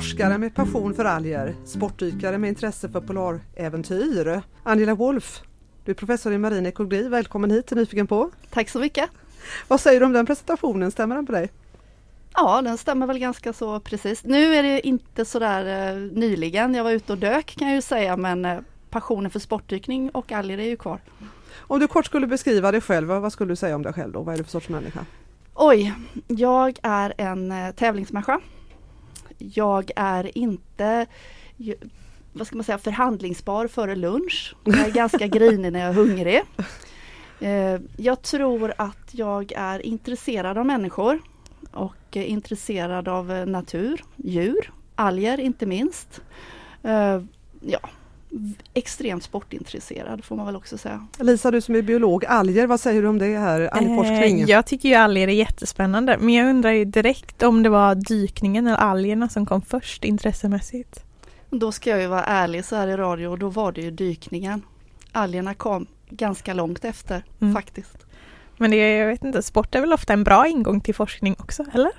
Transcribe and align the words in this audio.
forskare 0.00 0.38
med 0.38 0.54
passion 0.54 0.94
för 0.94 1.04
alger, 1.04 1.54
sportdykare 1.64 2.38
med 2.38 2.48
intresse 2.48 2.88
för 2.88 3.00
polaräventyr. 3.00 4.42
Angela 4.62 4.94
Wolf, 4.94 5.42
du 5.84 5.90
är 5.90 5.94
professor 5.94 6.32
i 6.32 6.38
marin 6.38 6.66
ekologi. 6.66 7.08
Välkommen 7.08 7.50
hit 7.50 7.66
till 7.66 7.76
Nyfiken 7.76 8.06
på. 8.06 8.30
Tack 8.50 8.68
så 8.68 8.78
mycket. 8.78 9.10
Vad 9.68 9.80
säger 9.80 10.00
du 10.00 10.06
om 10.06 10.12
den 10.12 10.26
presentationen? 10.26 10.90
Stämmer 10.90 11.14
den 11.16 11.26
på 11.26 11.32
dig? 11.32 11.50
Ja, 12.34 12.62
den 12.62 12.78
stämmer 12.78 13.06
väl 13.06 13.18
ganska 13.18 13.52
så 13.52 13.80
precis. 13.80 14.24
Nu 14.24 14.54
är 14.54 14.62
det 14.62 14.86
inte 14.86 15.24
sådär 15.24 15.90
eh, 15.90 15.96
nyligen. 15.96 16.74
Jag 16.74 16.84
var 16.84 16.90
ute 16.90 17.12
och 17.12 17.18
dök 17.18 17.56
kan 17.58 17.68
jag 17.68 17.74
ju 17.74 17.82
säga, 17.82 18.16
men 18.16 18.44
eh, 18.44 18.58
passionen 18.90 19.30
för 19.30 19.38
sportdykning 19.38 20.10
och 20.10 20.32
alger 20.32 20.58
är 20.58 20.68
ju 20.68 20.76
kvar. 20.76 21.00
Om 21.58 21.80
du 21.80 21.86
kort 21.86 22.06
skulle 22.06 22.26
beskriva 22.26 22.72
dig 22.72 22.80
själv, 22.80 23.08
vad 23.08 23.32
skulle 23.32 23.52
du 23.52 23.56
säga 23.56 23.76
om 23.76 23.82
dig 23.82 23.92
själv 23.92 24.12
då? 24.12 24.22
Vad 24.22 24.34
är 24.34 24.38
du 24.38 24.44
för 24.44 24.50
sorts 24.50 24.68
människa? 24.68 25.06
Oj, 25.54 25.94
jag 26.26 26.78
är 26.82 27.14
en 27.16 27.52
eh, 27.52 27.70
tävlingsmänniska. 27.70 28.40
Jag 29.40 29.90
är 29.96 30.38
inte 30.38 31.06
vad 32.32 32.46
ska 32.46 32.56
man 32.56 32.64
säga, 32.64 32.78
förhandlingsbar 32.78 33.66
före 33.66 33.96
lunch. 33.96 34.54
Jag 34.64 34.86
är 34.86 34.90
ganska 34.90 35.26
grinig 35.26 35.72
när 35.72 35.80
jag 35.80 35.88
är 35.88 35.92
hungrig. 35.92 36.42
Eh, 37.40 37.80
jag 37.96 38.22
tror 38.22 38.72
att 38.76 39.08
jag 39.10 39.52
är 39.56 39.86
intresserad 39.86 40.58
av 40.58 40.66
människor 40.66 41.20
och 41.72 42.16
intresserad 42.16 43.08
av 43.08 43.32
eh, 43.32 43.46
natur, 43.46 44.04
djur, 44.16 44.72
alger 44.94 45.40
inte 45.40 45.66
minst. 45.66 46.20
Ja, 47.60 47.80
extremt 48.74 49.22
sportintresserad 49.22 50.24
får 50.24 50.36
man 50.36 50.46
väl 50.46 50.56
också 50.56 50.78
säga. 50.78 51.06
Lisa, 51.18 51.50
du 51.50 51.60
som 51.60 51.74
är 51.74 51.82
biolog, 51.82 52.24
alger, 52.24 52.66
vad 52.66 52.80
säger 52.80 53.02
du 53.02 53.08
om 53.08 53.18
det 53.18 53.38
här, 53.38 53.60
algforskning? 53.60 54.40
Eh, 54.40 54.50
jag 54.50 54.66
tycker 54.66 54.88
ju 54.88 54.94
alger 54.94 55.28
är 55.28 55.32
jättespännande 55.32 56.16
men 56.20 56.34
jag 56.34 56.50
undrar 56.50 56.70
ju 56.70 56.84
direkt 56.84 57.42
om 57.42 57.62
det 57.62 57.68
var 57.68 57.94
dykningen 57.94 58.66
eller 58.66 58.76
algerna 58.76 59.28
som 59.28 59.46
kom 59.46 59.62
först 59.62 60.04
intressemässigt. 60.04 61.04
Då 61.50 61.72
ska 61.72 61.90
jag 61.90 62.00
ju 62.00 62.06
vara 62.06 62.24
ärlig 62.24 62.64
så 62.64 62.76
här 62.76 62.88
i 62.88 62.96
radio 62.96 63.28
och 63.28 63.38
då 63.38 63.48
var 63.48 63.72
det 63.72 63.80
ju 63.80 63.90
dykningen. 63.90 64.62
Algerna 65.12 65.54
kom 65.54 65.86
ganska 66.10 66.54
långt 66.54 66.84
efter 66.84 67.24
mm. 67.40 67.54
faktiskt. 67.54 68.06
Men 68.56 68.70
det, 68.70 68.96
jag 68.96 69.06
vet 69.06 69.24
inte, 69.24 69.42
sport 69.42 69.74
är 69.74 69.80
väl 69.80 69.92
ofta 69.92 70.12
en 70.12 70.24
bra 70.24 70.48
ingång 70.48 70.80
till 70.80 70.94
forskning 70.94 71.36
också, 71.38 71.64
eller? 71.74 71.92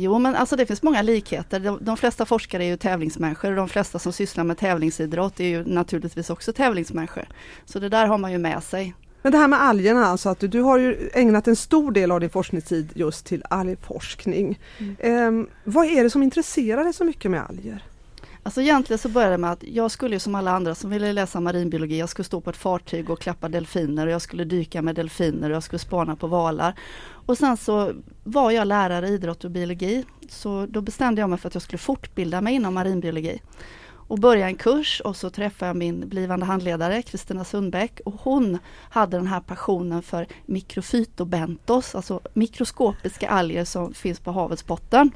Jo 0.00 0.18
men 0.18 0.34
alltså 0.34 0.56
det 0.56 0.66
finns 0.66 0.82
många 0.82 1.02
likheter. 1.02 1.60
De, 1.60 1.78
de, 1.80 1.96
flesta 1.96 2.26
forskare 2.26 2.64
är 2.64 2.68
ju 2.68 2.76
tävlingsmänniskor 2.76 3.50
och 3.50 3.56
de 3.56 3.68
flesta 3.68 3.98
som 3.98 4.12
sysslar 4.12 4.44
med 4.44 4.58
tävlingsidrott 4.58 5.40
är 5.40 5.44
ju 5.44 5.64
naturligtvis 5.64 6.30
också 6.30 6.52
tävlingsmänniskor. 6.52 7.24
Så 7.64 7.78
det 7.78 7.88
där 7.88 8.06
har 8.06 8.18
man 8.18 8.32
ju 8.32 8.38
med 8.38 8.62
sig. 8.62 8.94
Men 9.22 9.32
det 9.32 9.38
här 9.38 9.48
med 9.48 9.62
algerna, 9.62 10.06
alltså 10.06 10.28
att 10.28 10.40
du, 10.40 10.48
du 10.48 10.60
har 10.60 10.78
ju 10.78 11.10
ägnat 11.14 11.48
en 11.48 11.56
stor 11.56 11.92
del 11.92 12.10
av 12.10 12.20
din 12.20 12.30
forskningstid 12.30 12.90
just 12.94 13.26
till 13.26 13.44
algforskning. 13.50 14.58
Mm. 14.78 15.44
Eh, 15.44 15.48
vad 15.64 15.86
är 15.86 16.04
det 16.04 16.10
som 16.10 16.22
intresserar 16.22 16.84
dig 16.84 16.92
så 16.92 17.04
mycket 17.04 17.30
med 17.30 17.42
alger? 17.48 17.84
Alltså 18.48 18.62
egentligen 18.62 18.98
så 18.98 19.08
började 19.08 19.34
det 19.34 19.38
med 19.38 19.52
att 19.52 19.62
jag 19.62 19.90
skulle 19.90 20.20
som 20.20 20.34
alla 20.34 20.50
andra 20.50 20.74
som 20.74 20.90
ville 20.90 21.12
läsa 21.12 21.40
marinbiologi, 21.40 21.98
jag 21.98 22.08
skulle 22.08 22.24
stå 22.24 22.40
på 22.40 22.50
ett 22.50 22.56
fartyg 22.56 23.10
och 23.10 23.20
klappa 23.20 23.48
delfiner 23.48 24.06
och 24.06 24.12
jag 24.12 24.22
skulle 24.22 24.44
dyka 24.44 24.82
med 24.82 24.94
delfiner 24.94 25.50
och 25.50 25.56
jag 25.56 25.62
skulle 25.62 25.78
spana 25.78 26.16
på 26.16 26.26
valar. 26.26 26.74
Och 27.10 27.38
sen 27.38 27.56
så 27.56 27.92
var 28.24 28.50
jag 28.50 28.66
lärare 28.66 29.08
i 29.08 29.12
idrott 29.12 29.44
och 29.44 29.50
biologi 29.50 30.04
så 30.28 30.66
då 30.66 30.80
bestämde 30.80 31.20
jag 31.20 31.30
mig 31.30 31.38
för 31.38 31.48
att 31.48 31.54
jag 31.54 31.62
skulle 31.62 31.78
fortbilda 31.78 32.40
mig 32.40 32.54
inom 32.54 32.74
marinbiologi. 32.74 33.42
Och 33.90 34.18
börja 34.18 34.46
en 34.46 34.56
kurs 34.56 35.00
och 35.04 35.16
så 35.16 35.30
träffade 35.30 35.68
jag 35.68 35.76
min 35.76 36.08
blivande 36.08 36.46
handledare 36.46 37.02
Kristina 37.02 37.44
Sundbäck 37.44 38.00
och 38.04 38.14
hon 38.20 38.58
hade 38.90 39.16
den 39.16 39.26
här 39.26 39.40
passionen 39.40 40.02
för 40.02 40.26
mikrofytobentos, 40.46 41.94
alltså 41.94 42.20
mikroskopiska 42.34 43.28
alger 43.28 43.64
som 43.64 43.94
finns 43.94 44.20
på 44.20 44.32
havets 44.32 44.66
botten. 44.66 45.10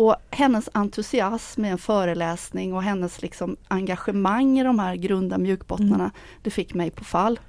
Och 0.00 0.16
hennes 0.30 0.68
entusiasm 0.72 1.62
med 1.62 1.72
en 1.72 1.78
föreläsning 1.78 2.74
och 2.74 2.82
hennes 2.82 3.22
liksom 3.22 3.56
engagemang 3.68 4.58
i 4.58 4.64
de 4.64 4.78
här 4.78 4.96
grunda 4.96 5.38
mjukbottnarna, 5.38 6.04
mm. 6.04 6.10
det 6.42 6.50
fick 6.50 6.74
mig 6.74 6.90
på 6.90 7.04
fall. 7.04 7.40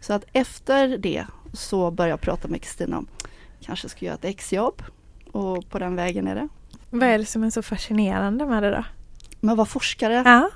Så 0.00 0.12
att 0.12 0.24
efter 0.32 0.98
det 0.98 1.26
så 1.52 1.90
började 1.90 2.10
jag 2.10 2.20
prata 2.20 2.48
med 2.48 2.62
Kristina 2.62 2.98
om 2.98 3.06
kanske 3.60 3.88
ska 3.88 4.04
göra 4.04 4.14
ett 4.14 4.24
exjobb 4.24 4.82
och 5.32 5.68
på 5.68 5.78
den 5.78 5.96
vägen 5.96 6.28
är 6.28 6.34
det. 6.34 6.48
Vad 6.90 7.08
är 7.08 7.18
det 7.18 7.24
som 7.24 7.44
är 7.44 7.50
så 7.50 7.62
fascinerande 7.62 8.46
med 8.46 8.62
det 8.62 8.70
då? 8.70 8.84
Med 9.40 9.52
att 9.52 9.58
vara 9.58 9.66
forskare? 9.66 10.22
Ja. 10.24 10.50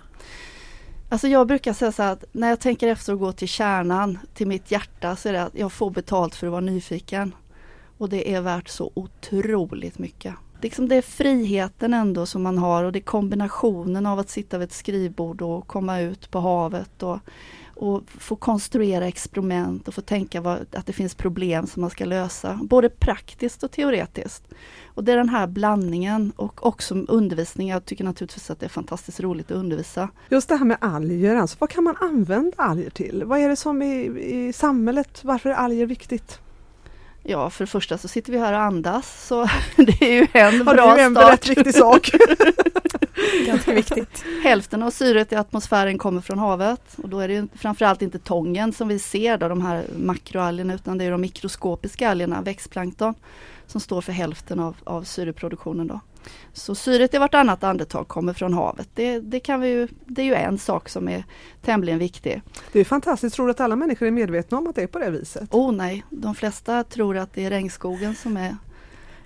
Alltså 1.08 1.28
jag 1.28 1.46
brukar 1.46 1.72
säga 1.72 1.92
så 1.92 2.02
att 2.02 2.24
när 2.32 2.48
jag 2.48 2.60
tänker 2.60 2.88
efter 2.88 3.12
att 3.12 3.18
gå 3.18 3.32
till 3.32 3.48
kärnan, 3.48 4.18
till 4.34 4.46
mitt 4.46 4.70
hjärta, 4.70 5.16
så 5.16 5.28
är 5.28 5.32
det 5.32 5.42
att 5.42 5.54
jag 5.54 5.72
får 5.72 5.90
betalt 5.90 6.34
för 6.34 6.46
att 6.46 6.50
vara 6.50 6.60
nyfiken. 6.60 7.34
Och 7.98 8.08
det 8.08 8.34
är 8.34 8.40
värt 8.40 8.68
så 8.68 8.92
otroligt 8.94 9.98
mycket 9.98 10.34
liksom 10.62 10.88
det 10.88 10.96
är 10.96 11.02
friheten 11.02 11.94
ändå 11.94 12.26
som 12.26 12.42
man 12.42 12.58
har 12.58 12.84
och 12.84 12.92
det 12.92 12.98
är 12.98 13.00
kombinationen 13.00 14.06
av 14.06 14.18
att 14.18 14.30
sitta 14.30 14.58
vid 14.58 14.68
ett 14.68 14.74
skrivbord 14.74 15.42
och 15.42 15.66
komma 15.66 16.00
ut 16.00 16.30
på 16.30 16.40
havet 16.40 17.02
och, 17.02 17.18
och 17.80 18.02
få 18.06 18.36
konstruera 18.36 19.06
experiment 19.06 19.88
och 19.88 19.94
få 19.94 20.00
tänka 20.00 20.40
vad, 20.40 20.66
att 20.72 20.86
det 20.86 20.92
finns 20.92 21.14
problem 21.14 21.66
som 21.66 21.80
man 21.80 21.90
ska 21.90 22.04
lösa, 22.04 22.60
både 22.62 22.88
praktiskt 22.88 23.62
och 23.62 23.70
teoretiskt. 23.70 24.44
Och 24.94 25.04
det 25.04 25.12
är 25.12 25.16
den 25.16 25.28
här 25.28 25.46
blandningen 25.46 26.32
och 26.36 26.66
också 26.66 26.94
undervisning. 26.94 27.68
Jag 27.68 27.84
tycker 27.84 28.04
naturligtvis 28.04 28.50
att 28.50 28.60
det 28.60 28.66
är 28.66 28.70
fantastiskt 28.70 29.20
roligt 29.20 29.50
att 29.50 29.56
undervisa. 29.56 30.08
Just 30.28 30.48
det 30.48 30.56
här 30.56 30.64
med 30.64 30.76
alger, 30.80 31.36
alltså, 31.36 31.56
vad 31.60 31.70
kan 31.70 31.84
man 31.84 31.96
använda 32.00 32.56
alger 32.56 32.90
till? 32.90 33.24
Vad 33.24 33.38
är 33.38 33.48
det 33.48 33.56
som 33.56 33.82
i, 33.82 34.04
i 34.20 34.52
samhället, 34.52 35.24
varför 35.24 35.50
är 35.50 35.54
alger 35.54 35.86
viktigt? 35.86 36.40
Ja, 37.30 37.50
för 37.50 37.64
det 37.64 37.70
första 37.70 37.98
så 37.98 38.08
sitter 38.08 38.32
vi 38.32 38.38
här 38.38 38.52
och 38.52 38.60
andas 38.60 39.26
så 39.26 39.48
det 39.76 40.02
är 40.02 40.12
ju 40.12 40.26
en 40.32 40.64
bra 40.64 40.74
start. 40.74 40.98
Är 40.98 41.04
en 41.04 41.16
rätt 41.16 41.48
viktig 41.48 41.74
sak. 41.74 42.10
Ganska 43.46 43.72
viktigt. 43.72 44.24
Hälften 44.42 44.82
av 44.82 44.90
syret 44.90 45.32
i 45.32 45.36
atmosfären 45.36 45.98
kommer 45.98 46.20
från 46.20 46.38
havet 46.38 46.82
och 47.02 47.08
då 47.08 47.20
är 47.20 47.28
det 47.28 47.34
ju 47.34 47.48
framförallt 47.54 48.02
inte 48.02 48.18
tången 48.18 48.72
som 48.72 48.88
vi 48.88 48.98
ser 48.98 49.38
då, 49.38 49.48
de 49.48 49.60
här 49.60 49.84
makroalgerna 49.96 50.74
utan 50.74 50.98
det 50.98 51.04
är 51.04 51.10
de 51.10 51.20
mikroskopiska 51.20 52.10
algerna, 52.10 52.42
växtplankton, 52.42 53.14
som 53.66 53.80
står 53.80 54.00
för 54.00 54.12
hälften 54.12 54.60
av, 54.60 54.76
av 54.84 55.02
syreproduktionen. 55.02 55.86
Då. 55.86 56.00
Så 56.52 56.74
syret 56.74 57.14
i 57.14 57.18
vartannat 57.18 57.64
andetag 57.64 58.08
kommer 58.08 58.32
från 58.32 58.54
havet. 58.54 58.88
Det, 58.94 59.20
det, 59.20 59.40
kan 59.40 59.60
vi 59.60 59.68
ju, 59.68 59.88
det 60.06 60.22
är 60.22 60.26
ju 60.26 60.34
en 60.34 60.58
sak 60.58 60.88
som 60.88 61.08
är 61.08 61.24
tämligen 61.62 61.98
viktig. 61.98 62.42
Det 62.72 62.80
är 62.80 62.84
fantastiskt. 62.84 63.36
Tror 63.36 63.46
du 63.46 63.50
att 63.50 63.60
alla 63.60 63.76
människor 63.76 64.06
är 64.06 64.10
medvetna 64.10 64.58
om 64.58 64.66
att 64.66 64.74
det 64.76 64.82
är 64.82 64.86
på 64.86 64.98
det 64.98 65.10
viset? 65.10 65.54
Oh 65.54 65.72
nej, 65.72 66.04
de 66.10 66.34
flesta 66.34 66.84
tror 66.84 67.16
att 67.16 67.32
det 67.32 67.44
är 67.44 67.50
regnskogen 67.50 68.14
som 68.14 68.36
är 68.36 68.56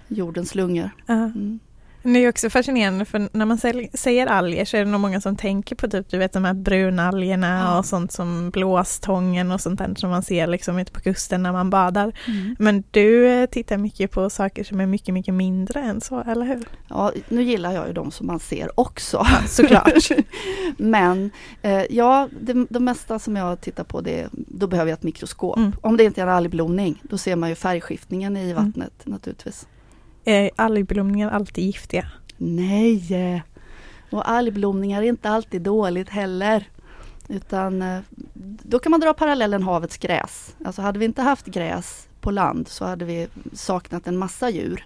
jordens 0.09 0.55
lungor. 0.55 0.91
Mm. 1.09 1.59
Det 2.05 2.19
är 2.19 2.29
också 2.29 2.51
fascinerande 2.51 3.05
för 3.05 3.29
när 3.33 3.47
man 3.47 3.59
säger 3.95 4.27
alger 4.27 4.65
så 4.65 4.77
är 4.77 4.85
det 4.85 4.91
nog 4.91 5.01
många 5.01 5.21
som 5.21 5.37
tänker 5.37 5.77
på 5.77 5.89
typ 5.89 6.11
du 6.11 6.19
vet 6.19 6.33
de 6.33 6.45
här 6.45 6.55
brunalgerna 6.55 7.61
ja. 7.65 7.79
och 7.79 7.87
sånt 7.87 8.13
som 8.13 8.51
blåstången 8.51 9.53
och 9.53 9.61
sånt 9.61 9.79
där 9.79 9.95
som 9.97 10.11
man 10.11 10.23
ser 10.23 10.47
liksom 10.47 10.79
ute 10.79 10.93
på 10.93 11.01
kusten 11.01 11.43
när 11.43 11.53
man 11.53 11.71
badar. 11.71 12.13
Mm. 12.27 12.57
Men 12.59 12.85
du 12.91 13.29
eh, 13.29 13.47
tittar 13.47 13.79
mycket 13.79 14.11
på 14.11 14.31
saker 14.31 14.65
som 14.65 14.81
är 14.81 14.87
mycket, 14.87 15.15
mycket 15.15 15.35
mindre 15.35 15.81
än 15.81 16.01
så, 16.01 16.21
eller 16.21 16.47
hur? 16.47 16.69
Ja, 16.89 17.13
nu 17.29 17.43
gillar 17.43 17.73
jag 17.73 17.87
ju 17.87 17.93
de 17.93 18.11
som 18.11 18.27
man 18.27 18.41
ser 18.41 18.81
också 18.81 19.17
ja, 19.17 19.49
såklart. 19.49 20.09
Men 20.77 21.31
eh, 21.63 21.83
ja, 21.91 22.29
det, 22.41 22.67
det 22.71 22.81
mesta 22.81 23.19
som 23.19 23.37
jag 23.37 23.61
tittar 23.61 23.85
på 23.85 24.01
det, 24.01 24.29
då 24.33 24.67
behöver 24.67 24.91
jag 24.91 24.97
ett 24.97 25.03
mikroskop. 25.03 25.57
Mm. 25.57 25.73
Om 25.81 25.97
det 25.97 26.05
inte 26.05 26.21
är 26.21 26.27
en 26.27 26.33
algblomning, 26.33 27.03
då 27.03 27.19
ser 27.19 27.37
man 27.37 27.49
ju 27.49 27.55
färgskiftningen 27.55 28.37
i 28.37 28.51
mm. 28.51 28.57
vattnet 28.57 29.07
mm. 29.07 29.13
naturligtvis. 29.13 29.67
Är 30.25 30.51
algblomningar 30.57 31.31
alltid 31.31 31.65
giftiga? 31.65 32.07
Nej! 32.37 33.43
Och 34.11 34.31
algblomningar 34.31 35.03
är 35.03 35.07
inte 35.07 35.31
alltid 35.31 35.63
dåligt 35.63 36.09
heller. 36.09 36.69
Utan 37.29 37.83
eh, 37.83 38.01
då 38.63 38.79
kan 38.79 38.91
man 38.91 39.01
dra 39.01 39.15
parallellen 39.15 39.63
havets 39.63 39.97
gräs. 39.97 40.57
Alltså 40.65 40.83
hade 40.83 40.99
vi 40.99 41.05
inte 41.05 41.23
haft 41.23 41.47
gräs 41.47 42.09
på 42.21 42.31
land 42.31 42.69
så 42.69 42.85
hade 42.85 43.05
vi 43.05 43.29
saknat 43.53 44.07
en 44.07 44.17
massa 44.17 44.51
djur. 44.51 44.85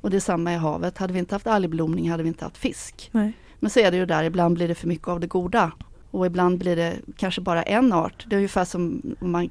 Och 0.00 0.10
detsamma 0.10 0.52
i 0.52 0.56
havet. 0.56 0.98
Hade 0.98 1.12
vi 1.12 1.18
inte 1.18 1.34
haft 1.34 1.46
algblomning 1.46 2.10
hade 2.10 2.22
vi 2.22 2.28
inte 2.28 2.44
haft 2.44 2.58
fisk. 2.58 3.08
Nej. 3.12 3.32
Men 3.60 3.70
så 3.70 3.80
är 3.80 3.90
det 3.90 3.96
ju 3.96 4.06
där, 4.06 4.24
ibland 4.24 4.54
blir 4.54 4.68
det 4.68 4.74
för 4.74 4.88
mycket 4.88 5.08
av 5.08 5.20
det 5.20 5.26
goda. 5.26 5.72
Och 6.10 6.26
ibland 6.26 6.58
blir 6.58 6.76
det 6.76 6.96
kanske 7.16 7.40
bara 7.40 7.62
en 7.62 7.92
art. 7.92 8.24
Det 8.28 8.34
är 8.34 8.36
ungefär 8.36 8.64
som 8.64 9.02
om 9.20 9.30
man 9.30 9.50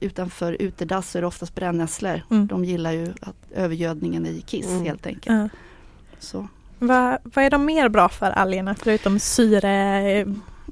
utanför 0.00 0.52
utedass 0.52 1.10
så 1.10 1.18
är 1.18 1.22
det 1.22 1.26
oftast 1.26 1.54
brännässlor. 1.54 2.22
Mm. 2.30 2.46
De 2.46 2.64
gillar 2.64 2.92
ju 2.92 3.12
att, 3.20 3.36
övergödningen 3.54 4.26
i 4.26 4.40
kiss 4.40 4.66
mm. 4.66 4.84
helt 4.84 5.06
enkelt. 5.06 5.28
Mm. 5.28 5.48
Så. 6.18 6.48
Vad, 6.78 7.18
vad 7.22 7.44
är 7.44 7.50
de 7.50 7.64
mer 7.64 7.88
bra 7.88 8.08
för 8.08 8.30
algerna 8.30 8.74
förutom 8.74 9.18
syre? 9.18 10.26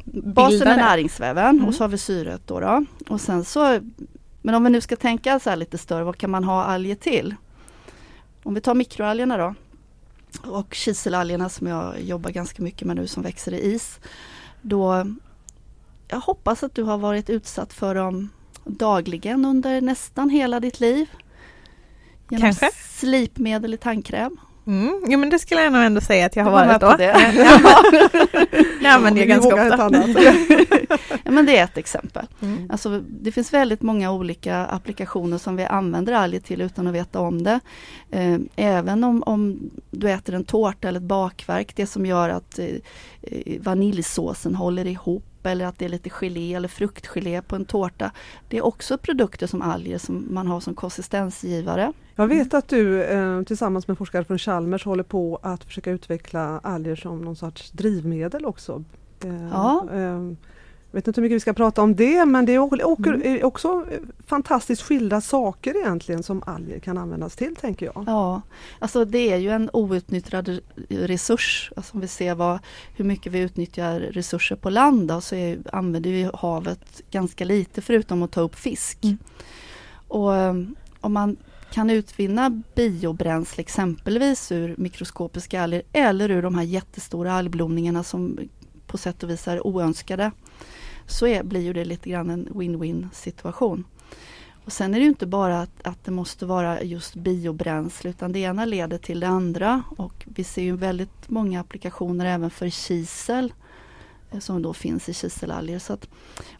Basen 0.04 0.68
är 0.68 0.76
näringsväven 0.76 1.56
och 1.56 1.62
mm. 1.62 1.72
så 1.72 1.84
har 1.84 1.88
vi 1.88 1.98
syret 1.98 2.42
då, 2.46 2.60
då. 2.60 2.84
Och 3.08 3.20
sen 3.20 3.44
så, 3.44 3.80
men 4.42 4.54
om 4.54 4.64
vi 4.64 4.70
nu 4.70 4.80
ska 4.80 4.96
tänka 4.96 5.40
så 5.40 5.50
här 5.50 5.56
lite 5.56 5.78
större, 5.78 6.04
vad 6.04 6.16
kan 6.16 6.30
man 6.30 6.44
ha 6.44 6.64
alger 6.64 6.94
till? 6.94 7.34
Om 8.42 8.54
vi 8.54 8.60
tar 8.60 8.74
mikroalgerna 8.74 9.36
då 9.36 9.54
och 10.50 10.74
kiselalgerna 10.74 11.48
som 11.48 11.66
jag 11.66 12.00
jobbar 12.00 12.30
ganska 12.30 12.62
mycket 12.62 12.86
med 12.86 12.96
nu 12.96 13.06
som 13.06 13.22
växer 13.22 13.54
i 13.54 13.72
is 13.74 14.00
då 14.62 15.06
jag 16.08 16.20
hoppas 16.20 16.62
att 16.62 16.74
du 16.74 16.82
har 16.82 16.98
varit 16.98 17.30
utsatt 17.30 17.72
för 17.72 17.94
dem 17.94 18.28
dagligen 18.64 19.44
under 19.44 19.80
nästan 19.80 20.30
hela 20.30 20.60
ditt 20.60 20.80
liv. 20.80 21.10
Genom 22.28 22.42
Kanske. 22.42 22.70
slipmedel 22.74 23.74
i 23.74 23.76
tandkräm. 23.76 24.36
Mm, 24.66 25.02
jo 25.08 25.18
men 25.18 25.30
det 25.30 25.38
skulle 25.38 25.62
jag 25.62 25.72
nog 25.72 25.82
ändå 25.82 26.00
säga 26.00 26.26
att 26.26 26.36
jag 26.36 26.44
har 26.44 26.50
varit 26.50 26.80
då. 26.80 26.96
det. 26.96 27.12
Det 28.80 28.86
använder 28.86 29.20
jag 29.20 29.26
Vi 29.26 29.32
ganska 29.32 29.54
ofta. 29.54 29.90
Ja, 31.24 31.30
men 31.30 31.46
det 31.46 31.58
är 31.58 31.64
ett 31.64 31.78
exempel. 31.78 32.26
Mm. 32.42 32.70
Alltså, 32.70 33.02
det 33.08 33.32
finns 33.32 33.52
väldigt 33.52 33.82
många 33.82 34.12
olika 34.12 34.66
applikationer 34.66 35.38
som 35.38 35.56
vi 35.56 35.64
använder 35.64 36.12
alger 36.12 36.40
till 36.40 36.60
utan 36.60 36.86
att 36.86 36.94
veta 36.94 37.20
om 37.20 37.42
det. 37.42 37.60
Eh, 38.10 38.38
även 38.56 39.04
om, 39.04 39.22
om 39.26 39.70
du 39.90 40.10
äter 40.10 40.34
en 40.34 40.44
tårta 40.44 40.88
eller 40.88 41.00
ett 41.00 41.06
bakverk, 41.06 41.76
det 41.76 41.86
som 41.86 42.06
gör 42.06 42.28
att 42.28 42.58
eh, 42.58 42.66
eh, 43.22 43.60
vaniljsåsen 43.60 44.54
håller 44.54 44.86
ihop 44.86 45.29
eller 45.46 45.66
att 45.66 45.78
det 45.78 45.84
är 45.84 45.88
lite 45.88 46.10
gelé 46.10 46.54
eller 46.54 46.68
fruktgelé 46.68 47.42
på 47.42 47.56
en 47.56 47.64
tårta. 47.64 48.10
Det 48.48 48.56
är 48.56 48.64
också 48.64 48.98
produkter 48.98 49.46
som 49.46 49.62
alger 49.62 49.98
som 49.98 50.26
man 50.30 50.46
har 50.46 50.60
som 50.60 50.74
konsistensgivare. 50.74 51.92
Jag 52.14 52.26
vet 52.26 52.54
att 52.54 52.68
du 52.68 53.02
eh, 53.02 53.42
tillsammans 53.42 53.88
med 53.88 53.98
forskare 53.98 54.24
från 54.24 54.38
Chalmers 54.38 54.84
håller 54.84 55.02
på 55.02 55.38
att 55.42 55.64
försöka 55.64 55.90
utveckla 55.90 56.60
alger 56.62 56.96
som 56.96 57.20
någon 57.22 57.36
sorts 57.36 57.70
drivmedel 57.70 58.46
också. 58.46 58.84
Eh, 59.24 59.48
Ja. 59.50 59.86
Eh, 60.92 60.96
jag 60.96 60.98
vet 60.98 61.08
inte 61.08 61.20
hur 61.20 61.22
mycket 61.22 61.36
vi 61.36 61.40
ska 61.40 61.52
prata 61.52 61.82
om 61.82 61.96
det 61.96 62.24
men 62.26 62.46
det 62.46 62.54
är 62.54 62.58
Mm. 63.14 63.36
är 63.36 63.44
också 63.44 63.86
eh, 63.90 63.98
fantastiskt 64.26 64.82
skilda 64.82 65.20
saker 65.20 65.76
egentligen 65.76 66.22
som 66.22 66.42
alger 66.46 66.78
kan 66.78 66.98
användas 66.98 67.36
till 67.36 67.56
tänker 67.56 67.86
jag. 67.86 68.04
Ja, 68.06 68.42
alltså 68.78 69.04
det 69.04 69.32
är 69.32 69.36
ju 69.36 69.50
en 69.50 69.70
outnyttjad 69.72 70.48
re- 70.48 70.60
resurs. 70.88 71.72
Alltså 71.76 71.94
om 71.94 72.00
vi 72.00 72.08
ser 72.08 72.34
vad, 72.34 72.58
hur 72.96 73.04
mycket 73.04 73.32
vi 73.32 73.38
utnyttjar 73.38 74.00
resurser 74.00 74.56
på 74.56 74.70
land 74.70 75.08
då, 75.08 75.20
så 75.20 75.34
är, 75.34 75.58
använder 75.72 76.10
vi 76.10 76.30
havet 76.34 77.02
ganska 77.10 77.44
lite 77.44 77.80
förutom 77.82 78.22
att 78.22 78.30
ta 78.32 78.40
upp 78.40 78.54
fisk. 78.54 79.04
Mm. 79.04 79.18
Och 80.08 80.30
um, 80.30 80.74
om 81.00 81.12
man 81.12 81.36
kan 81.72 81.90
utvinna 81.90 82.62
biobränsle 82.74 83.60
exempelvis 83.60 84.52
ur 84.52 84.74
mikroskopiska 84.78 85.62
alger 85.62 85.82
eller 85.92 86.30
ur 86.30 86.42
de 86.42 86.54
här 86.54 86.62
jättestora 86.62 87.32
algblomningarna 87.32 88.04
som 88.04 88.38
på 88.86 88.98
sätt 88.98 89.22
och 89.22 89.30
vis 89.30 89.48
är 89.48 89.66
oönskade 89.66 90.30
så 91.10 91.26
är, 91.26 91.42
blir 91.42 91.60
ju 91.60 91.72
det 91.72 91.84
lite 91.84 92.10
grann 92.10 92.30
en 92.30 92.48
win-win 92.48 93.08
situation. 93.12 93.84
Och 94.64 94.72
sen 94.72 94.94
är 94.94 94.98
det 94.98 95.02
ju 95.02 95.08
inte 95.08 95.26
bara 95.26 95.60
att, 95.60 95.86
att 95.86 96.04
det 96.04 96.10
måste 96.10 96.46
vara 96.46 96.82
just 96.82 97.14
biobränsle 97.14 98.10
utan 98.10 98.32
det 98.32 98.38
ena 98.38 98.64
leder 98.64 98.98
till 98.98 99.20
det 99.20 99.28
andra 99.28 99.82
och 99.96 100.24
vi 100.24 100.44
ser 100.44 100.62
ju 100.62 100.76
väldigt 100.76 101.28
många 101.30 101.60
applikationer 101.60 102.26
även 102.26 102.50
för 102.50 102.68
kisel 102.70 103.52
eh, 104.30 104.38
som 104.38 104.62
då 104.62 104.72
finns 104.72 105.08
i 105.08 105.14
kiselalger. 105.14 105.78
Så 105.78 105.92
att, 105.92 106.08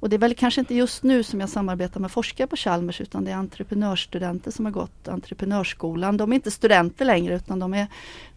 och 0.01 0.09
det 0.09 0.17
är 0.17 0.19
väl 0.19 0.35
kanske 0.35 0.61
inte 0.61 0.75
just 0.75 1.03
nu 1.03 1.23
som 1.23 1.41
jag 1.41 1.49
samarbetar 1.49 2.01
med 2.01 2.11
forskare 2.11 2.47
på 2.47 2.57
Chalmers 2.57 3.01
utan 3.01 3.25
det 3.25 3.31
är 3.31 3.37
entreprenörsstudenter 3.37 4.51
som 4.51 4.65
har 4.65 4.73
gått 4.73 5.09
entreprenörsskolan. 5.09 6.17
De 6.17 6.33
är 6.33 6.35
inte 6.35 6.51
studenter 6.51 7.05
längre 7.05 7.37
utan 7.37 7.59
de 7.59 7.75
är, 7.75 7.87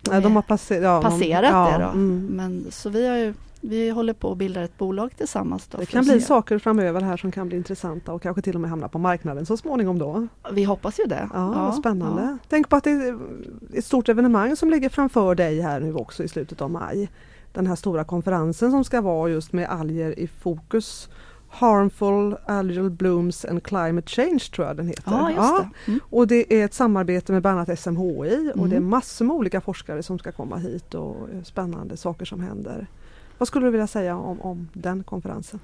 de 0.01 0.12
är 0.12 0.21
de 0.21 0.36
har 0.36 0.44
passer, 0.44 0.81
ja, 0.81 0.94
de- 0.94 1.04
passerat 1.04 1.51
ja, 1.51 1.77
det 1.77 1.83
då. 1.83 1.89
mm. 1.89 2.25
Men, 2.25 2.65
så 2.71 2.89
vi, 2.89 3.07
har 3.07 3.18
ju, 3.18 3.33
vi 3.65 3.89
håller 3.89 4.13
på 4.13 4.31
att 4.31 4.38
bilda 4.38 4.62
ett 4.63 4.77
bolag 4.77 5.18
tillsammans. 5.18 5.68
Då 5.68 5.77
Det 5.77 5.86
kan 5.86 6.04
bli 6.06 6.21
saker 6.21 6.60
framöver 6.60 7.01
här 7.01 7.18
som 7.18 7.31
kan 7.31 7.48
bli 7.48 7.57
intressanta 7.57 8.13
och 8.13 8.21
kanske 8.21 8.42
till 8.42 8.56
och 8.56 8.62
med 8.62 8.69
hamna 8.69 8.88
på 8.88 9.00
marknaden 9.00 9.45
så 9.45 9.57
småningom 9.57 10.00
då. 10.00 10.27
Vi 10.51 10.63
hoppas 10.63 11.00
ju 11.00 11.04
det. 11.04 11.30
Ja, 11.33 11.54
Ja, 11.56 11.71
spännande. 11.71 12.21
ja. 12.21 12.38
Tänk 12.50 12.69
på 12.69 12.75
att 12.75 12.83
det 12.83 12.92
är 12.92 13.19
ett 13.74 13.86
stort 13.86 14.10
evenemang 14.10 14.56
som 14.56 14.69
ligger 14.69 14.89
framför 14.89 15.36
dig 15.36 15.62
här 15.62 15.80
nu 15.80 15.94
också 15.95 16.24
i 16.24 16.27
slutet 16.27 16.62
av 16.62 16.71
maj. 16.71 17.10
Den 17.51 17.68
här 17.68 17.75
stora 17.75 18.04
konferensen 18.04 18.71
som 18.71 18.83
ska 18.83 19.01
vara 19.01 19.30
just 19.30 19.54
med 19.54 19.69
alger 19.69 20.19
i 20.19 20.27
fokus. 20.27 21.10
Harmful 21.50 22.36
Algal 22.45 22.89
Blooms 22.89 23.45
and 23.45 23.63
Climate 23.63 24.07
Change 24.10 24.39
tror 24.56 24.68
jag 24.68 24.77
den 24.77 24.88
heter. 24.88 25.04
Ja, 25.12 25.30
just 25.30 25.57
det. 25.86 25.92
Mm. 25.92 26.00
Och 26.10 26.27
det 26.27 26.54
är 26.54 26.65
ett 26.65 26.74
samarbete 26.74 27.31
med 27.31 27.42
bland 27.42 27.57
annat 27.60 27.80
SMHI 27.80 28.51
och 28.54 28.57
Mm. 28.57 28.69
det 28.69 28.75
är 28.75 28.80
massor 28.80 29.25
med 29.25 29.36
olika 29.36 29.62
forskare 29.62 30.04
som 30.04 30.19
ska 30.19 30.31
komma 30.31 30.57
hit 30.57 30.94
och 30.94 31.15
spännande 31.44 31.98
saker 31.98 32.25
som 32.25 32.39
händer. 32.39 32.88
Vad 33.43 33.47
skulle 33.47 33.67
du 33.67 33.71
vilja 33.71 33.87
säga 33.87 34.17
om, 34.17 34.41
om 34.41 34.69
den 34.73 35.03
konferensen? 35.03 35.59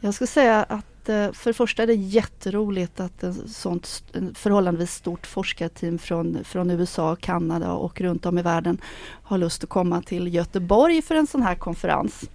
Jag 0.00 0.14
skulle 0.14 0.28
säga 0.28 0.62
att 0.62 1.08
eh, 1.08 1.32
för 1.32 1.50
det 1.50 1.54
första 1.54 1.82
är 1.82 1.86
det 1.86 1.94
jätteroligt 1.94 3.00
att 3.00 3.22
ett 3.22 3.50
sånt 3.50 4.04
förhållandevis 4.34 4.94
stort 4.94 5.26
forskarteam 5.26 5.98
från, 5.98 6.44
från 6.44 6.70
USA, 6.70 7.16
Kanada 7.16 7.72
och 7.72 8.00
runt 8.00 8.26
om 8.26 8.38
i 8.38 8.42
världen 8.42 8.78
har 9.22 9.38
lust 9.38 9.64
att 9.64 9.70
komma 9.70 10.02
till 10.02 10.34
Göteborg 10.34 11.02
för 11.02 11.14
en 11.14 11.26
sån 11.26 11.42
här 11.42 11.54
konferens. 11.54 12.30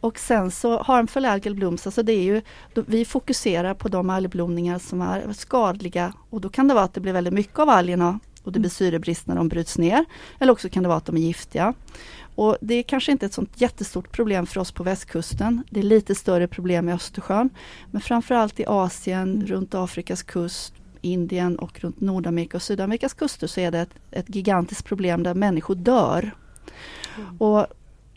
Och 0.00 0.18
sen 0.18 0.50
så 0.50 0.82
harmful 0.82 1.24
algal 1.24 1.54
blooms, 1.54 1.86
alltså 1.86 2.02
det 2.02 2.12
är 2.12 2.22
ju, 2.22 2.42
då, 2.74 2.82
vi 2.86 3.04
fokuserar 3.04 3.74
på 3.74 3.88
de 3.88 4.10
algblomningar 4.10 4.78
som 4.78 5.02
är 5.02 5.32
skadliga 5.32 6.12
och 6.30 6.40
då 6.40 6.48
kan 6.48 6.68
det 6.68 6.74
vara 6.74 6.84
att 6.84 6.94
det 6.94 7.00
blir 7.00 7.12
väldigt 7.12 7.34
mycket 7.34 7.58
av 7.58 7.68
algerna 7.68 8.20
och 8.44 8.52
det 8.52 8.60
blir 8.60 8.70
syrebrist 8.70 9.26
när 9.26 9.36
de 9.36 9.48
bryts 9.48 9.78
ner. 9.78 10.04
Eller 10.38 10.52
också 10.52 10.68
kan 10.68 10.82
det 10.82 10.88
vara 10.88 10.98
att 10.98 11.06
de 11.06 11.16
är 11.16 11.20
giftiga. 11.20 11.74
Och 12.34 12.56
det 12.60 12.74
är 12.74 12.82
kanske 12.82 13.12
inte 13.12 13.26
ett 13.26 13.32
sånt 13.32 13.60
jättestort 13.60 14.12
problem 14.12 14.46
för 14.46 14.60
oss 14.60 14.72
på 14.72 14.82
västkusten. 14.82 15.62
Det 15.70 15.80
är 15.80 15.84
lite 15.84 16.14
större 16.14 16.48
problem 16.48 16.88
i 16.88 16.92
Östersjön. 16.92 17.50
Men 17.90 18.02
framförallt 18.02 18.60
i 18.60 18.64
Asien, 18.66 19.46
runt 19.46 19.74
Afrikas 19.74 20.22
kust, 20.22 20.74
Indien 21.00 21.58
och 21.58 21.80
runt 21.80 22.00
Nordamerika 22.00 22.56
och 22.56 22.62
Sydamerikas 22.62 23.14
kuster 23.14 23.46
så 23.46 23.60
är 23.60 23.70
det 23.70 23.78
ett, 23.80 23.94
ett 24.10 24.34
gigantiskt 24.34 24.84
problem 24.84 25.22
där 25.22 25.34
människor 25.34 25.74
dör. 25.74 26.34
Och 27.38 27.66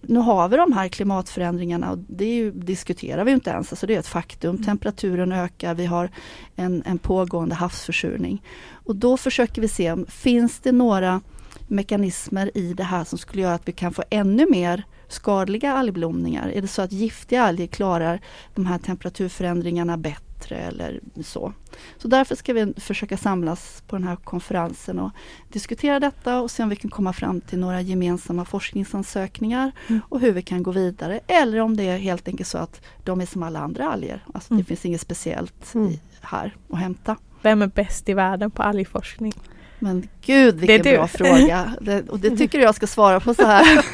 nu 0.07 0.19
har 0.19 0.49
vi 0.49 0.57
de 0.57 0.73
här 0.73 0.87
klimatförändringarna 0.87 1.91
och 1.91 1.97
det 1.97 2.35
ju, 2.35 2.51
diskuterar 2.51 3.23
vi 3.23 3.31
inte 3.31 3.49
ens, 3.49 3.71
alltså 3.71 3.87
det 3.87 3.95
är 3.95 3.99
ett 3.99 4.07
faktum. 4.07 4.63
Temperaturen 4.63 5.31
ökar, 5.31 5.75
vi 5.75 5.85
har 5.85 6.09
en, 6.55 6.83
en 6.85 6.97
pågående 6.97 7.55
havsförsurning. 7.55 8.43
Och 8.71 8.95
då 8.95 9.17
försöker 9.17 9.61
vi 9.61 9.67
se, 9.67 9.91
om 9.91 10.05
finns 10.05 10.59
det 10.59 10.71
några 10.71 11.21
mekanismer 11.67 12.57
i 12.57 12.73
det 12.73 12.83
här 12.83 13.03
som 13.03 13.17
skulle 13.17 13.41
göra 13.41 13.53
att 13.53 13.67
vi 13.67 13.71
kan 13.71 13.93
få 13.93 14.03
ännu 14.09 14.49
mer 14.49 14.83
skadliga 15.07 15.73
algblomningar? 15.73 16.49
Är 16.49 16.61
det 16.61 16.67
så 16.67 16.81
att 16.81 16.91
giftiga 16.91 17.43
alger 17.43 17.67
klarar 17.67 18.19
de 18.53 18.65
här 18.65 18.77
temperaturförändringarna 18.77 19.97
bättre 19.97 20.32
eller 20.51 20.99
så? 21.23 21.53
Så 21.97 22.07
därför 22.07 22.35
ska 22.35 22.53
vi 22.53 22.73
försöka 22.77 23.17
samlas 23.17 23.83
på 23.87 23.95
den 23.95 24.07
här 24.07 24.15
konferensen 24.15 24.99
och 24.99 25.11
diskutera 25.49 25.99
detta 25.99 26.41
och 26.41 26.51
se 26.51 26.63
om 26.63 26.69
vi 26.69 26.75
kan 26.75 26.91
komma 26.91 27.13
fram 27.13 27.41
till 27.41 27.59
några 27.59 27.81
gemensamma 27.81 28.45
forskningsansökningar 28.45 29.71
Mm. 29.89 30.01
och 30.09 30.19
hur 30.19 30.31
vi 30.31 30.41
kan 30.41 30.63
gå 30.63 30.71
vidare. 30.71 31.19
Eller 31.27 31.59
om 31.59 31.77
det 31.77 31.83
är 31.83 31.97
helt 31.97 32.27
enkelt 32.27 32.49
så 32.49 32.57
att 32.57 32.81
de 33.03 33.21
är 33.21 33.25
som 33.25 33.43
alla 33.43 33.59
andra 33.59 33.89
alger. 33.91 34.23
Alltså 34.33 34.53
Mm. 34.53 34.61
det 34.63 34.67
finns 34.67 34.85
inget 34.85 35.01
speciellt 35.01 35.73
Mm. 35.75 35.93
här 36.21 36.55
att 36.69 36.79
hämta. 36.79 37.15
Vem 37.41 37.61
är 37.61 37.67
bäst 37.67 38.09
i 38.09 38.13
världen 38.13 38.51
på 38.51 38.63
algforskning? 38.63 39.33
Men 39.79 40.07
gud 40.25 40.55
vilken 40.59 40.81
bra 40.95 41.07
fråga. 41.07 41.73
Det, 41.81 42.09
och 42.09 42.19
det 42.19 42.37
tycker 42.37 42.59
jag 42.59 42.75
ska 42.75 42.87
svara 42.87 43.19
på 43.19 43.33
så 43.33 43.45
här. 43.45 43.85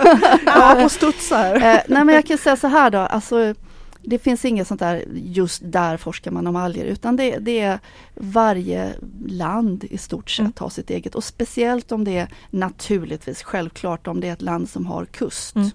Ja, 0.45 0.77
på 0.83 0.89
studs 0.95 1.31
här. 1.31 1.55
Eh, 1.55 1.81
nej 1.87 2.05
men 2.05 2.15
jag 2.15 2.25
kan 2.25 2.37
säga 2.37 2.55
så 2.55 2.67
här 2.67 2.89
då, 2.89 2.97
alltså 2.99 3.53
det 4.09 4.19
finns 4.19 4.45
inget 4.45 4.67
sånt 4.67 4.79
där 4.79 5.03
just 5.13 5.61
där 5.65 5.97
forskar 5.97 6.31
man 6.31 6.47
om 6.47 6.55
alger 6.55 6.85
utan 6.85 7.15
det, 7.15 7.37
det 7.37 7.59
är 7.59 7.79
varje 8.15 8.93
land 9.27 9.83
i 9.83 9.97
stort 9.97 10.29
sett 10.29 10.39
Mm. 10.39 10.53
har 10.57 10.69
sitt 10.69 10.89
eget 10.89 11.15
och 11.15 11.23
speciellt 11.23 11.91
om 11.91 12.03
det 12.03 12.17
är 12.17 12.27
naturligtvis 12.49 13.43
självklart 13.43 14.07
om 14.07 14.19
det 14.19 14.27
är 14.27 14.33
ett 14.33 14.41
land 14.41 14.69
som 14.69 14.85
har 14.85 15.05
kust. 15.05 15.55
Mm. 15.55 15.69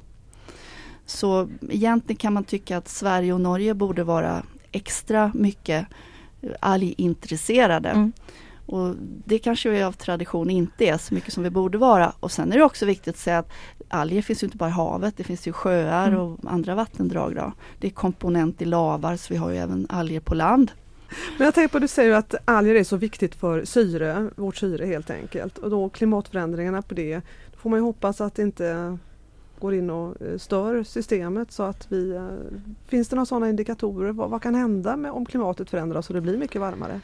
Så 1.06 1.48
egentligen 1.70 2.16
kan 2.16 2.32
man 2.32 2.44
tycka 2.44 2.76
att 2.76 2.88
Sverige 2.88 3.32
och 3.32 3.40
Norge 3.40 3.74
borde 3.74 4.04
vara 4.04 4.42
extra 4.72 5.30
mycket 5.34 5.86
algintresserade. 6.60 7.88
Mm. 7.88 8.12
Och 8.66 8.94
det 9.26 9.38
kanske 9.38 9.70
vi 9.70 9.82
av 9.82 9.92
tradition 9.92 10.50
inte 10.50 10.84
är 10.84 10.98
så 10.98 11.14
mycket 11.14 11.32
som 11.32 11.42
vi 11.42 11.50
borde 11.50 11.78
vara. 11.78 12.12
Och 12.20 12.32
sen 12.32 12.52
är 12.52 12.56
det 12.58 12.64
också 12.64 12.86
viktigt 12.86 13.14
att 13.14 13.20
säga 13.20 13.38
att 13.38 13.50
alger 13.88 14.22
finns 14.22 14.42
ju 14.42 14.46
inte 14.46 14.56
bara 14.56 14.68
i 14.68 14.72
havet, 14.72 15.14
det 15.16 15.24
finns 15.24 15.46
ju 15.48 15.52
sjöar 15.52 16.08
Mm. 16.08 16.20
och 16.20 16.38
andra 16.46 16.74
vattendrag. 16.74 17.34
Då. 17.36 17.52
Det 17.78 17.86
är 17.86 17.90
komponent 17.90 18.62
i 18.62 18.64
lavar 18.64 19.16
så 19.16 19.32
vi 19.34 19.38
har 19.38 19.50
ju 19.50 19.56
även 19.56 19.86
alger 19.90 20.20
på 20.20 20.34
land. 20.34 20.70
Men 21.38 21.44
jag 21.44 21.54
tänker 21.54 21.72
på, 21.72 21.78
du 21.78 21.88
säger 21.88 22.08
ju 22.10 22.14
att 22.16 22.34
alger 22.44 22.74
är 22.74 22.84
så 22.84 22.96
viktigt 22.96 23.34
för 23.34 23.64
syre, 23.64 24.30
vårt 24.36 24.56
syre 24.56 24.86
helt 24.86 25.10
enkelt. 25.10 25.58
Och 25.58 25.70
då 25.70 25.88
klimatförändringarna 25.88 26.82
på 26.82 26.94
det, 26.94 27.16
då 27.52 27.58
får 27.58 27.70
man 27.70 27.78
ju 27.78 27.82
hoppas 27.82 28.20
att 28.20 28.34
det 28.34 28.42
inte 28.42 28.98
går 29.60 29.74
in 29.74 29.90
och 29.90 30.22
eh, 30.22 30.38
stör 30.38 30.82
systemet 30.82 31.52
så 31.52 31.62
att 31.62 31.86
vi... 31.92 32.10
eh, 32.10 32.26
Finns 32.86 33.08
det 33.08 33.16
några 33.16 33.26
sådana 33.26 33.48
indikatorer? 33.48 34.12
Vad, 34.12 34.30
vad 34.30 34.42
kan 34.42 34.54
hända 34.54 34.96
med, 34.96 35.10
om 35.10 35.26
klimatet 35.26 35.70
förändras 35.70 36.08
och 36.08 36.14
det 36.14 36.20
blir 36.20 36.38
mycket 36.38 36.60
varmare? 36.60 37.00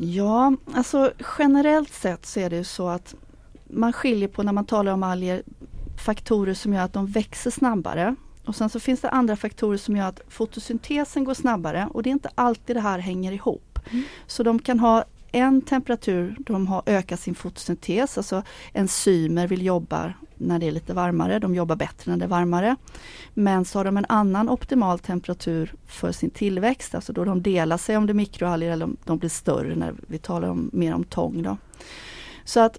Ja, 0.00 0.52
alltså 0.74 1.12
generellt 1.38 1.92
sett 1.92 2.26
så 2.26 2.40
är 2.40 2.50
det 2.50 2.56
ju 2.56 2.64
så 2.64 2.88
att 2.88 3.14
man 3.64 3.92
skiljer 3.92 4.28
på 4.28 4.42
när 4.42 4.52
man 4.52 4.64
talar 4.64 4.92
om 4.92 5.02
alger 5.02 5.42
faktorer 6.04 6.54
som 6.54 6.72
gör 6.74 6.82
att 6.82 6.92
de 6.92 7.06
växer 7.06 7.50
snabbare. 7.50 8.14
Och 8.46 8.56
sen 8.56 8.70
så 8.70 8.80
finns 8.80 9.00
det 9.00 9.10
andra 9.10 9.36
faktorer 9.36 9.78
som 9.78 9.96
gör 9.96 10.06
att 10.06 10.20
fotosyntesen 10.28 11.24
går 11.24 11.34
snabbare 11.34 11.88
och 11.94 12.02
det 12.02 12.10
är 12.10 12.12
inte 12.12 12.30
alltid 12.34 12.76
det 12.76 12.80
här 12.80 12.98
hänger 12.98 13.32
ihop. 13.32 13.78
Mm. 13.90 14.04
Så 14.26 14.42
de 14.42 14.58
kan 14.58 14.78
ha 14.78 15.04
en 15.32 15.62
temperatur 15.62 16.36
då 16.38 16.52
de 16.52 16.66
har 16.66 16.82
ökat 16.86 17.20
sin 17.20 17.34
fotosyntes, 17.34 18.18
alltså 18.18 18.42
enzymer 18.72 19.46
vill 19.46 19.64
jobba 19.66 20.12
när 20.36 20.58
det 20.58 20.66
är 20.66 20.72
lite 20.72 20.94
varmare, 20.94 21.38
de 21.38 21.54
jobbar 21.54 21.76
bättre 21.76 22.10
när 22.10 22.18
det 22.18 22.24
är 22.24 22.28
varmare. 22.28 22.76
Men 23.34 23.64
så 23.64 23.78
har 23.78 23.84
de 23.84 23.96
en 23.96 24.06
annan 24.08 24.48
optimal 24.48 24.98
temperatur 24.98 25.74
för 25.86 26.12
sin 26.12 26.30
tillväxt, 26.30 26.94
alltså 26.94 27.12
då 27.12 27.24
de 27.24 27.42
delar 27.42 27.76
sig 27.76 27.96
om 27.96 28.06
det 28.06 28.12
är 28.12 28.14
mikroalger 28.14 28.70
eller 28.70 28.84
om 28.84 28.96
de 29.04 29.18
blir 29.18 29.30
större 29.30 29.74
när 29.74 29.94
vi 30.06 30.18
talar 30.18 30.48
om, 30.48 30.70
mer 30.72 30.94
om 30.94 31.04
tång. 31.04 31.42
Då. 31.42 31.56
Så 32.44 32.60
att 32.60 32.78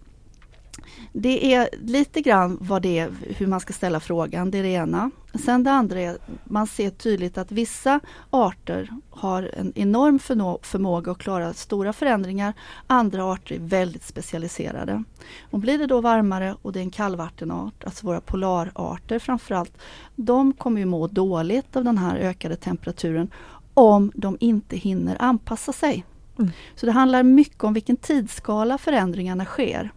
det 1.13 1.53
är 1.53 1.69
lite 1.81 2.21
grann 2.21 2.57
vad 2.61 2.81
det 2.81 2.99
är, 2.99 3.09
hur 3.21 3.47
man 3.47 3.59
ska 3.59 3.73
ställa 3.73 3.99
frågan, 3.99 4.51
det 4.51 4.57
är 4.57 4.63
det 4.63 4.69
ena. 4.69 5.11
Sen 5.45 5.63
det 5.63 5.71
andra 5.71 5.99
är, 5.99 6.17
man 6.43 6.67
ser 6.67 6.89
tydligt 6.89 7.37
att 7.37 7.51
vissa 7.51 7.99
arter 8.29 8.89
har 9.09 9.51
en 9.57 9.73
enorm 9.75 10.19
förmåga 10.63 11.11
att 11.11 11.17
klara 11.17 11.53
stora 11.53 11.93
förändringar. 11.93 12.53
Andra 12.87 13.23
arter 13.23 13.55
är 13.55 13.59
väldigt 13.59 14.03
specialiserade. 14.03 15.03
Och 15.51 15.59
blir 15.59 15.77
det 15.77 15.87
då 15.87 16.01
varmare 16.01 16.55
och 16.61 16.73
det 16.73 16.79
är 16.79 16.83
en 16.83 16.91
kallvattenart, 16.91 17.83
alltså 17.83 18.05
våra 18.05 18.21
polararter 18.21 19.19
framförallt, 19.19 19.77
de 20.15 20.53
kommer 20.53 20.79
ju 20.79 20.85
må 20.85 21.07
dåligt 21.07 21.75
av 21.75 21.83
den 21.83 21.97
här 21.97 22.17
ökade 22.17 22.55
temperaturen 22.55 23.29
om 23.73 24.11
de 24.15 24.37
inte 24.39 24.77
hinner 24.77 25.17
anpassa 25.19 25.73
sig. 25.73 26.05
Mm. 26.39 26.51
Så 26.75 26.85
det 26.85 26.91
handlar 26.91 27.23
mycket 27.23 27.63
om 27.63 27.73
vilken 27.73 27.97
tidsskala 27.97 28.77
förändringarna 28.77 29.45
sker. 29.45 29.91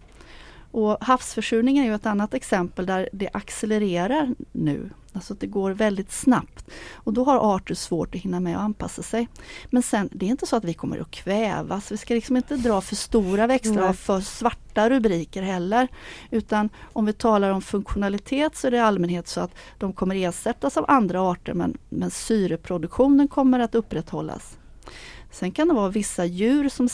Och 0.72 0.98
havsförsurningen 1.00 1.84
är 1.84 1.88
ju 1.88 1.94
ett 1.94 2.06
annat 2.06 2.34
exempel 2.34 2.86
där 2.86 3.08
det 3.12 3.28
accelererar 3.32 4.34
nu. 4.52 4.90
Alltså 5.12 5.32
att 5.34 5.40
det 5.40 5.46
går 5.46 5.70
väldigt 5.70 6.12
snabbt. 6.12 6.70
Och 6.94 7.12
då 7.12 7.24
har 7.24 7.56
arter 7.56 7.74
svårt 7.74 8.14
att 8.14 8.20
hinna 8.20 8.40
med 8.40 8.56
att 8.56 8.62
anpassa 8.62 9.02
sig. 9.02 9.28
Men 9.70 9.82
sen, 9.82 10.08
det 10.12 10.26
är 10.26 10.30
inte 10.30 10.46
så 10.46 10.56
att 10.56 10.64
vi 10.64 10.74
kommer 10.74 10.98
att 10.98 11.10
kvävas. 11.10 11.92
Vi 11.92 11.96
ska 11.96 12.14
liksom 12.14 12.36
inte 12.36 12.56
dra 12.56 12.80
för 12.80 12.96
stora 12.96 13.46
växlar 13.46 13.82
av 13.82 13.92
för 13.92 14.20
svarta 14.20 14.90
rubriker 14.90 15.42
heller. 15.42 15.88
Utan 16.30 16.68
om 16.92 17.06
vi 17.06 17.12
talar 17.12 17.50
om 17.50 17.62
funktionalitet 17.62 18.56
så 18.56 18.66
är 18.66 18.70
det 18.70 18.76
i 18.76 18.80
allmänhet 18.80 19.28
så 19.28 19.40
att 19.40 19.54
de 19.78 19.92
kommer 19.92 20.14
ersättas 20.16 20.76
av 20.76 20.84
andra 20.88 21.20
arter 21.20 21.54
men, 21.54 21.78
men 21.88 22.10
syreproduktionen 22.10 23.28
kommer 23.28 23.60
att 23.60 23.74
upprätthållas. 23.74 24.56
Sen 25.32 25.52
kan 25.52 25.68
det 25.68 25.74
vara 25.74 25.88
vissa 25.88 26.24
djur 26.24 26.68
som 26.68 26.88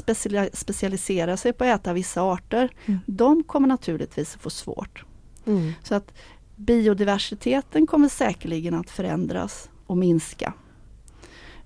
specialiserar 0.52 1.36
sig 1.36 1.52
på 1.52 1.64
att 1.64 1.80
äta 1.80 1.92
vissa 1.92 2.22
arter. 2.22 2.70
Mm. 2.86 3.00
De 3.06 3.44
kommer 3.44 3.68
naturligtvis 3.68 4.34
att 4.34 4.42
få 4.42 4.50
svårt. 4.50 5.04
Mm. 5.46 5.72
Så 5.82 5.94
att 5.94 6.12
biodiversiteten 6.56 7.86
kommer 7.86 8.08
säkerligen 8.08 8.74
att 8.74 8.90
förändras 8.90 9.70
och 9.86 9.96
minska. 9.96 10.52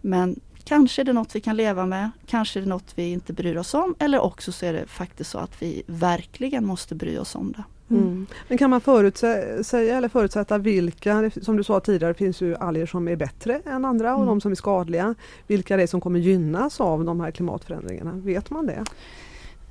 Men 0.00 0.40
kanske 0.72 1.02
är 1.02 1.04
det 1.04 1.12
något 1.12 1.36
vi 1.36 1.40
kan 1.40 1.56
leva 1.56 1.86
med, 1.86 2.10
kanske 2.26 2.58
är 2.58 2.62
det 2.62 2.68
något 2.68 2.92
vi 2.94 3.12
inte 3.12 3.32
bryr 3.32 3.56
oss 3.56 3.74
om 3.74 3.94
eller 3.98 4.20
också 4.20 4.52
så 4.52 4.66
är 4.66 4.72
det 4.72 4.86
faktiskt 4.86 5.30
så 5.30 5.38
att 5.38 5.62
vi 5.62 5.82
verkligen 5.86 6.66
måste 6.66 6.94
bry 6.94 7.18
oss 7.18 7.34
om 7.34 7.52
det. 7.52 7.64
Mm. 7.94 8.02
mm. 8.02 8.26
Men 8.48 8.58
kan 8.58 8.70
man 8.70 8.80
förutsäga 8.80 9.96
eller 9.96 10.08
förutsätta 10.08 10.58
vilka, 10.58 11.30
som 11.42 11.56
du 11.56 11.64
sa 11.64 11.80
tidigare, 11.80 12.14
finns 12.14 12.40
ju 12.40 12.56
alger 12.56 12.86
som 12.86 13.08
är 13.08 13.16
bättre 13.16 13.60
än 13.64 13.84
andra 13.84 14.12
och 14.14 14.22
mm. 14.22 14.26
de 14.26 14.40
som 14.40 14.50
är 14.50 14.56
skadliga. 14.56 15.14
Vilka 15.46 15.76
det 15.76 15.82
är 15.82 15.86
som 15.86 16.00
kommer 16.00 16.20
gynnas 16.20 16.80
av 16.80 17.04
de 17.04 17.20
här 17.20 17.30
klimatförändringarna? 17.30 18.12
Vet 18.12 18.50
man 18.50 18.66
det? 18.66 18.84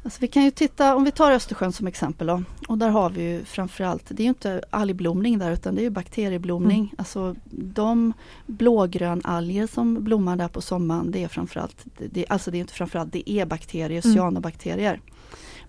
Alltså 0.04 0.22
vi 0.22 0.28
kan 0.28 0.44
ju 0.44 0.52
titta, 0.52 0.96
om 0.96 1.04
vi 1.04 1.12
tar 1.12 1.32
Östersjön 1.32 1.72
som 1.72 1.88
exempel 1.88 2.28
då, 2.28 2.44
och 2.68 2.78
där 2.78 2.90
har 2.90 3.10
vi 3.10 3.22
ju 3.22 3.46
framförallt, 3.46 4.06
det 4.08 4.24
är 4.24 4.26
ju 4.26 4.30
inte 4.30 4.64
algblomning 4.70 5.40
där 5.40 5.52
utan 5.52 5.76
det 5.76 5.86
är 5.86 5.90
bakterieblomning. 5.90 6.80
Mm. 6.80 6.96
Alltså 6.98 7.36
de 7.52 8.14
blågrönalger 8.46 9.68
som 9.68 10.04
blommar 10.04 10.36
där 10.36 10.48
på 10.48 10.62
sommaren 10.62 11.12
det 11.12 11.24
är 11.24 11.28
framförallt, 11.28 11.86
det, 11.98 12.26
alltså 12.30 12.52
det 12.52 12.58
är 12.58 12.60
inte 12.60 12.74
framförallt, 12.74 13.14
det 13.14 13.32
är 13.32 13.46
bakterier, 13.46 14.06
mm. 14.06 14.16
cyanobakterier. 14.16 15.02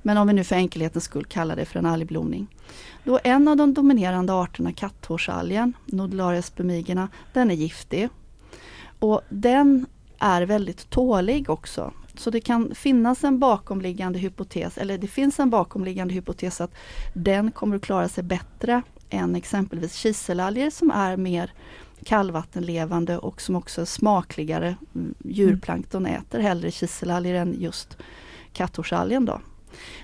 Men 0.03 0.17
om 0.17 0.27
vi 0.27 0.33
nu 0.33 0.45
för 0.45 0.57
enkelhetens 0.57 1.05
skull 1.05 1.25
kallar 1.25 1.57
det 1.57 1.65
för 1.65 1.79
en 1.79 1.87
algblomning. 1.87 2.47
Då 3.05 3.19
en 3.25 3.49
av 3.49 3.57
de 3.57 3.75
dominerande 3.75 4.33
arterna, 4.33 4.73
katthårsalgen, 4.73 5.73
Nodularia 5.87 6.43
spumigerna, 6.43 7.09
den 7.33 7.51
är 7.51 7.55
giftig. 7.55 8.09
Och 8.99 9.21
den 9.29 9.87
är 10.19 10.43
väldigt 10.43 10.91
tålig 10.91 11.51
också. 11.51 11.93
Så 12.15 12.31
det 12.31 12.41
kan 12.41 12.75
finnas 12.75 13.25
en 13.25 13.39
bakomliggande 13.39 14.19
hypotes, 14.19 14.79
eller 14.79 14.99
det 14.99 15.07
finns 15.07 15.41
en 15.41 15.51
bakomliggande 15.51 16.15
hypotes 16.15 16.61
att 16.61 16.75
den 17.15 17.51
kommer 17.51 17.77
att 17.77 17.83
klara 17.83 18.09
sig 18.09 18.25
bättre 18.25 18.83
än 19.11 19.37
exempelvis 19.37 19.95
kiselalger 19.95 20.71
som 20.71 20.91
är 20.91 21.17
mer 21.17 21.53
kallvattenlevande 22.05 23.19
och 23.19 23.41
som 23.41 23.57
också 23.57 23.81
är 23.81 23.85
smakligare. 23.85 24.77
Djurplankton 25.25 26.07
äter 26.07 26.39
hellre 26.41 26.71
kiselalger 26.71 27.35
än 27.35 27.55
just 27.59 27.99
katthårsalgen 28.53 29.25
då. 29.25 29.41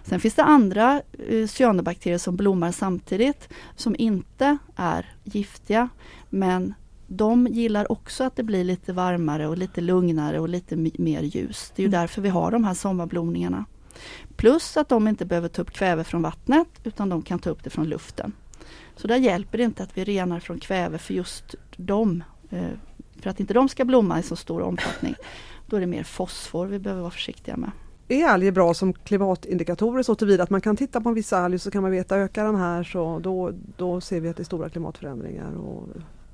Sen 0.04 0.20
finns 0.20 0.34
det 0.34 0.42
andra 0.42 1.02
eh, 1.28 1.46
cyanobakterier 1.46 2.18
som 2.18 2.36
blommar 2.36 2.72
samtidigt 2.72 3.48
som 3.76 3.96
inte 3.98 4.58
är 4.76 5.14
giftiga 5.24 5.88
men 6.30 6.74
de 7.08 7.46
gillar 7.46 7.92
också 7.92 8.24
att 8.24 8.36
det 8.36 8.42
blir 8.42 8.64
lite 8.64 8.92
varmare 8.92 9.48
och 9.48 9.58
lite 9.58 9.80
lugnare 9.80 10.40
och 10.40 10.48
lite 10.48 10.76
mer 10.76 11.22
ljus. 11.22 11.72
Det 11.76 11.82
är 11.82 11.84
ju 11.84 11.88
mm. 11.88 12.00
därför 12.00 12.22
vi 12.22 12.28
har 12.28 12.50
de 12.50 12.64
här 12.64 12.74
sommarblomningarna. 12.74 13.64
Plus 14.36 14.76
att 14.76 14.88
de 14.88 15.08
inte 15.08 15.24
behöver 15.24 15.48
ta 15.48 15.62
upp 15.62 15.70
kväve 15.70 16.04
från 16.04 16.22
vattnet 16.22 16.68
utan 16.84 17.08
de 17.08 17.22
kan 17.22 17.38
ta 17.38 17.50
upp 17.50 17.64
det 17.64 17.70
från 17.70 17.84
luften. 17.84 18.32
Så 18.96 19.06
där 19.06 19.16
hjälper 19.16 19.58
det 19.58 19.64
inte 19.64 19.82
att 19.82 19.98
vi 19.98 20.04
renar 20.04 20.40
från 20.40 20.60
kväve 20.60 20.98
för 20.98 21.14
just 21.14 21.54
dem. 21.76 22.24
Eh, 22.50 22.68
för 23.20 23.30
att 23.30 23.40
inte 23.40 23.54
de 23.54 23.68
ska 23.68 23.84
blomma 23.84 24.18
i 24.18 24.22
så 24.22 24.36
stor 24.36 24.62
omfattning. 24.62 25.14
Då 25.66 25.76
är 25.76 25.80
det 25.80 25.86
mer 25.86 26.02
fosfor 26.02 26.66
vi 26.66 26.78
behöver 26.78 27.02
vara 27.02 27.10
försiktiga 27.10 27.56
med 27.56 27.70
är 28.08 28.26
alger 28.26 28.52
bra 28.52 28.74
som 28.74 28.92
klimatindikatorer 28.92 30.02
så 30.02 30.14
tillvida 30.14 30.42
att 30.42 30.50
man 30.50 30.60
kan 30.60 30.76
titta 30.76 31.00
på 31.00 31.08
en 31.08 31.14
viss 31.14 31.32
alg 31.32 31.58
så 31.58 31.70
kan 31.70 31.82
man 31.82 31.90
veta 31.90 32.16
ökar 32.16 32.44
den 32.44 32.56
här 32.56 32.84
så 32.84 33.18
då, 33.18 33.52
då 33.76 34.00
ser 34.00 34.20
vi 34.20 34.28
att 34.28 34.36
det 34.36 34.42
är 34.42 34.44
stora 34.44 34.68
klimatförändringar 34.68 35.56
och 35.56 35.88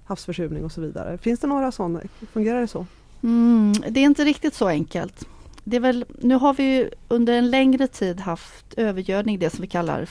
havsförsurning 0.05 0.65
och 0.65 0.73
så 0.73 0.81
vidare. 0.81 1.19
Finns 1.19 1.41
det 1.41 1.47
några 1.47 1.73
sådana? 1.73 2.01
Fungerar 2.33 2.61
det 2.61 2.69
så? 2.69 2.87
Mm, 3.23 3.73
det 3.73 4.01
är 4.01 4.05
inte 4.05 4.25
riktigt 4.25 4.55
så 4.55 4.69
enkelt. 4.69 5.29
Det 5.65 5.77
är 5.77 5.81
väl, 5.81 6.05
nu 6.19 6.35
har 6.35 6.55
vi 6.55 6.91
under 7.09 7.33
en 7.33 7.51
längre 7.51 7.87
tid 7.87 8.21
haft 8.21 8.75
övergödning, 8.75 9.39
det 9.39 9.51
som 9.51 9.61
vi 9.63 9.67
kallar 9.67 10.09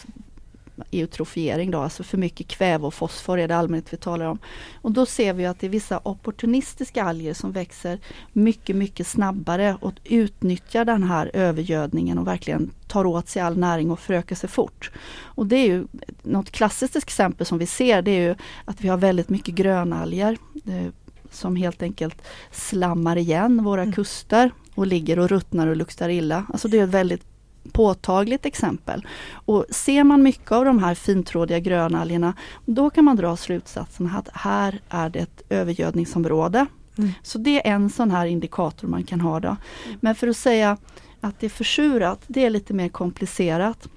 eutrofiering 0.92 1.72
då, 1.72 1.80
alltså 1.80 2.03
för 2.03 2.18
mycket 2.18 2.48
kväve 2.48 2.88
och 2.88 2.94
fosfor 2.94 3.39
är 3.39 3.48
det 3.48 3.56
allmänt 3.56 3.94
vi 3.94 3.98
talar 3.98 4.25
om. 4.25 4.39
Och 4.82 4.92
då 4.92 5.06
ser 5.06 5.34
vi 5.34 5.46
att 5.46 5.60
det 5.60 5.68
är 5.68 5.70
vissa 5.70 6.00
opportunistiska 6.03 7.03
alger 7.03 7.34
som 7.34 7.51
växer 7.51 8.00
mycket, 8.34 8.75
mycket 8.75 9.08
snabbare 9.08 9.77
och 9.82 9.94
utnyttjar 10.03 10.86
den 10.86 11.03
här 11.03 11.32
övergödningen 11.34 12.18
och 12.18 12.27
verkligen 12.27 12.72
tar 12.88 13.06
åt 13.06 13.30
sig 13.30 13.42
all 13.42 13.58
näring 13.58 13.92
och 13.92 14.00
förökar 14.00 14.36
sig 14.36 14.50
fort. 14.50 14.92
Och 15.22 15.46
det 15.46 15.56
är 15.56 15.68
ju 15.68 15.88
något 16.22 16.51
klassiskt 16.51 16.96
exempel 16.96 17.46
som 17.46 17.58
vi 17.58 17.65
ser, 17.65 18.01
det 18.01 18.12
är 18.12 18.30
ju 18.30 18.36
att 18.65 18.82
vi 18.82 18.88
har 18.88 18.98
väldigt 18.98 19.30
mycket 19.30 19.56
grönalger 19.56 20.38
eh, 20.68 20.92
som 21.32 21.56
helt 21.56 21.82
enkelt 21.82 22.22
slammar 22.51 23.18
igen 23.18 23.63
våra 23.63 23.82
mm. 23.82 23.94
kuster 23.94 24.51
och 24.75 24.88
ligger 24.88 25.20
och 25.20 25.30
ruttnar 25.30 25.68
och 25.68 25.75
luktar 25.75 26.10
illa. 26.10 26.46
Alltså 26.50 26.68
det 26.68 26.80
är 26.80 26.84
ett 26.84 26.89
väldigt 26.89 27.33
påtagligt 27.72 28.46
exempel. 28.46 29.08
Och 29.46 29.65
ser 29.70 30.03
man 30.03 30.24
mycket 30.24 30.51
av 30.51 30.65
de 30.65 30.79
här 30.79 30.96
fintrådiga 30.96 31.60
grönalgerna 31.60 32.34
då 32.65 32.89
kan 32.89 33.05
man 33.05 33.15
dra 33.15 33.38
slutsatsen 33.38 34.12
att 34.15 34.29
här 34.34 34.82
är 34.89 35.10
det 35.10 35.20
ett 35.20 35.41
övergödningsområde. 35.50 36.65
Mm. 36.98 37.12
Så 37.24 37.38
det 37.38 37.67
är 37.67 37.74
en 37.74 37.89
sån 37.89 38.12
här 38.12 38.25
indikator 38.25 38.88
man 38.88 39.03
kan 39.03 39.22
ha. 39.22 39.39
Då. 39.39 39.58
Men 40.00 40.15
för 40.15 40.27
att 40.27 40.38
säga 40.38 40.77
att 41.22 41.39
det 41.39 41.46
är 41.46 41.50
försurat, 41.50 42.22
det 42.27 42.46
är 42.46 42.50
lite 42.50 42.74
mer 42.74 42.89
komplicerat. 42.89 43.88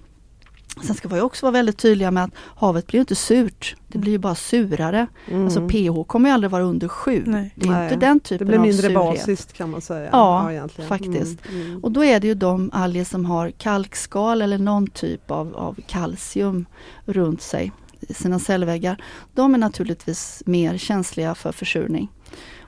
Sen 0.82 0.94
ska 0.94 1.08
vi 1.08 1.20
också 1.20 1.46
vara 1.46 1.52
väldigt 1.52 1.78
tydliga 1.78 2.10
med 2.10 2.24
att 2.24 2.30
havet 2.36 2.86
blir 2.86 3.00
inte 3.00 3.14
surt. 3.14 3.76
Det 3.88 3.98
blir 3.98 4.18
bara 4.18 4.34
surare. 4.34 5.06
Mm. 5.26 5.44
Alltså 5.44 5.68
pH 5.68 6.04
kommer 6.06 6.30
aldrig 6.30 6.50
vara 6.50 6.62
under 6.62 6.88
7. 6.88 7.22
Nej. 7.26 7.52
Det 7.54 7.66
är 7.66 7.70
Nej. 7.70 7.84
inte 7.84 8.06
den 8.06 8.20
typen 8.20 8.48
av 8.48 8.50
surhet. 8.50 8.62
Det 8.62 8.82
blir 8.82 8.88
mindre 8.88 8.94
basiskt 8.94 9.52
kan 9.52 9.70
man 9.70 9.80
säga. 9.80 10.08
Ja, 10.12 10.52
ja 10.52 10.68
faktiskt. 10.68 11.38
Mm. 11.48 11.66
Mm. 11.66 11.84
Och 11.84 11.92
då 11.92 12.04
är 12.04 12.20
det 12.20 12.26
ju 12.26 12.34
de 12.34 12.70
alger 12.72 13.04
som 13.04 13.24
har 13.24 13.50
kalkskal 13.50 14.42
eller 14.42 14.58
någon 14.58 14.86
typ 14.86 15.30
av, 15.30 15.56
av 15.56 15.78
kalcium 15.86 16.66
runt 17.04 17.42
sig 17.42 17.72
i 18.00 18.14
sina 18.14 18.38
cellväggar. 18.38 19.02
De 19.34 19.54
är 19.54 19.58
naturligtvis 19.58 20.42
mer 20.46 20.78
känsliga 20.78 21.34
för 21.34 21.52
försurning. 21.52 22.08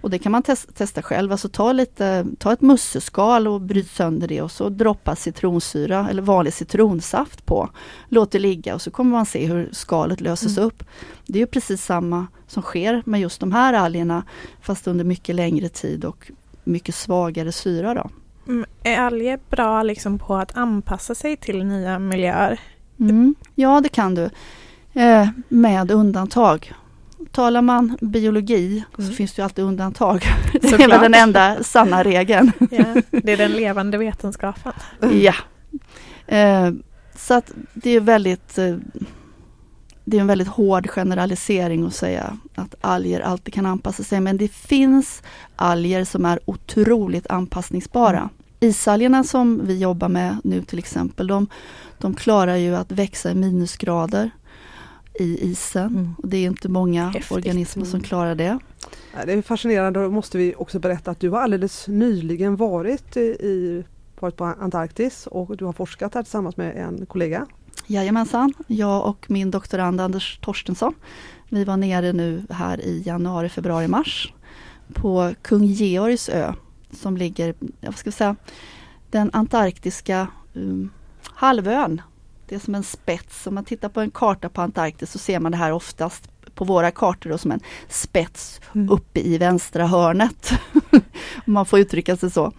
Och 0.00 0.10
det 0.10 0.18
kan 0.18 0.32
man 0.32 0.42
tes 0.42 0.66
testa 0.74 1.02
själv. 1.02 1.32
Alltså 1.32 1.48
ta, 1.48 1.72
lite, 1.72 2.26
ta 2.38 2.52
ett 2.52 2.60
musseskal 2.60 3.48
och 3.48 3.60
bryt 3.60 3.90
sönder 3.90 4.28
det 4.28 4.42
och 4.42 4.50
så 4.50 4.68
droppa 4.68 5.16
citronsyra 5.16 6.08
eller 6.10 6.22
vanlig 6.22 6.52
citronsaft 6.52 7.46
på. 7.46 7.70
Låt 8.08 8.30
det 8.30 8.38
ligga 8.38 8.74
och 8.74 8.82
så 8.82 8.90
kommer 8.90 9.10
man 9.10 9.26
se 9.26 9.46
hur 9.46 9.68
skalet 9.72 10.20
löses 10.20 10.56
mm. 10.58 10.66
upp. 10.68 10.84
Det 11.26 11.42
är 11.42 11.46
precis 11.46 11.84
samma 11.84 12.26
som 12.46 12.62
sker 12.62 13.02
med 13.06 13.20
just 13.20 13.40
de 13.40 13.52
här 13.52 13.74
algerna 13.74 14.22
fast 14.60 14.86
under 14.86 15.04
mycket 15.04 15.34
längre 15.34 15.68
tid 15.68 16.04
och 16.04 16.30
mycket 16.64 16.94
svagare 16.94 17.52
syra. 17.52 17.94
Då. 17.94 18.10
Mm, 18.48 18.66
är 18.82 18.96
alger 18.96 19.38
bra 19.50 19.82
liksom 19.82 20.18
på 20.18 20.36
att 20.36 20.56
anpassa 20.56 21.14
sig 21.14 21.36
till 21.36 21.64
nya 21.64 21.98
miljöer? 21.98 22.60
Mm, 23.00 23.34
ja 23.54 23.80
det 23.80 23.88
kan 23.88 24.14
du. 24.14 24.30
Eh, 24.92 25.28
med 25.48 25.90
undantag 25.90 26.72
talar 27.32 27.62
man 27.62 27.98
biologi 28.00 28.84
mm. 28.98 29.10
så 29.10 29.14
finns 29.16 29.32
det 29.32 29.40
ju 29.40 29.44
alltid 29.44 29.64
undantag. 29.64 30.22
Det 30.52 30.72
är 30.72 30.88
väl 30.88 31.00
den 31.00 31.14
enda 31.14 31.62
sanna 31.62 32.04
regeln. 32.04 32.52
Ja, 32.70 33.02
det 33.10 33.32
är 33.32 33.36
den 33.36 33.52
levande 33.52 33.98
vetenskapen. 33.98 34.72
Ja. 35.00 35.34
Eh, 36.26 36.70
så 37.16 37.34
att 37.34 37.52
det 37.74 37.90
är 37.90 38.00
väldigt 38.00 38.58
eh, 38.58 38.76
det 40.04 40.16
är 40.16 40.20
en 40.20 40.26
väldigt 40.26 40.48
hård 40.48 40.90
generalisering 40.90 41.86
att 41.86 41.94
säga 41.94 42.38
att 42.54 42.74
alger 42.80 43.20
alltid 43.20 43.54
kan 43.54 43.66
anpassa 43.66 44.02
sig 44.02 44.20
men 44.20 44.36
det 44.36 44.48
finns 44.48 45.22
alger 45.56 46.04
som 46.04 46.24
är 46.24 46.40
otroligt 46.44 47.26
anpassningsbara. 47.26 48.28
Isalgerna 48.60 49.24
som 49.24 49.66
vi 49.66 49.78
jobbar 49.78 50.08
med 50.08 50.36
nu 50.44 50.62
till 50.62 50.78
exempel, 50.78 51.26
de, 51.26 51.46
de 51.98 52.14
klarar 52.14 52.56
ju 52.56 52.76
att 52.76 52.92
växa 52.92 53.30
i 53.30 53.34
minusgrader 53.34 54.30
i 55.20 55.50
isen. 55.50 55.86
Mm. 55.86 56.14
Och 56.22 56.28
det 56.28 56.36
är 56.36 56.46
inte 56.46 56.68
många 56.68 57.08
Häftigt. 57.08 57.32
organismer 57.36 57.84
som 57.84 57.94
Mm. 57.98 58.04
klarar 58.04 58.34
det. 58.34 58.58
Det 59.26 59.32
är 59.32 59.42
fascinerande, 59.42 60.02
då 60.02 60.10
måste 60.10 60.38
vi 60.38 60.54
också 60.58 60.78
berätta 60.78 61.10
att 61.10 61.20
du 61.20 61.30
har 61.30 61.40
alldeles 61.40 61.88
nyligen 61.88 62.56
varit 62.56 63.16
i, 63.16 63.84
varit 64.20 64.36
på 64.36 64.44
Antarktis 64.44 65.26
och 65.26 65.56
du 65.56 65.64
har 65.64 65.72
forskat 65.72 66.14
här 66.14 66.22
tillsammans 66.22 66.56
med 66.56 66.76
en 66.76 67.06
kollega. 67.06 67.46
Jajamensan, 67.86 68.52
jag 68.66 69.06
och 69.06 69.30
min 69.30 69.50
doktorand 69.50 70.00
Anders 70.00 70.38
Torstensson. 70.42 70.94
Vi 71.48 71.64
var 71.64 71.76
nere 71.76 72.12
nu 72.12 72.42
här 72.50 72.80
i 72.80 73.02
januari, 73.06 73.48
februari, 73.48 73.88
mars 73.88 74.32
på 74.94 75.34
Kung 75.42 75.64
Georgs 75.64 76.28
ö 76.28 76.52
som 76.90 77.16
ligger, 77.16 77.54
vad 77.80 77.96
ska 77.96 78.10
vi 78.10 78.16
säga, 78.16 78.36
den 79.10 79.30
antarktiska 79.32 80.28
um, 80.54 80.90
halvön. 81.24 82.02
Det 82.48 82.54
är 82.54 82.58
som 82.58 82.74
en 82.74 82.82
spets. 82.82 83.46
Om 83.46 83.54
man 83.54 83.64
tittar 83.64 83.88
på 83.88 84.00
en 84.00 84.10
karta 84.10 84.48
på 84.48 84.60
Antarktis 84.62 85.10
så 85.12 85.18
ser 85.18 85.40
man 85.40 85.52
det 85.52 85.58
här 85.58 85.72
oftast 85.72 86.28
på 86.54 86.64
våra 86.64 86.90
kartor 86.90 87.30
då 87.30 87.38
som 87.38 87.52
en 87.52 87.60
spets 87.88 88.60
Mm. 88.74 88.90
uppe 88.90 89.20
i 89.20 89.38
vänstra 89.38 89.86
hörnet. 89.86 90.52
Om 91.46 91.52
man 91.52 91.66
får 91.66 91.78
uttrycka 91.78 92.16
sig 92.16 92.30
så. 92.30 92.52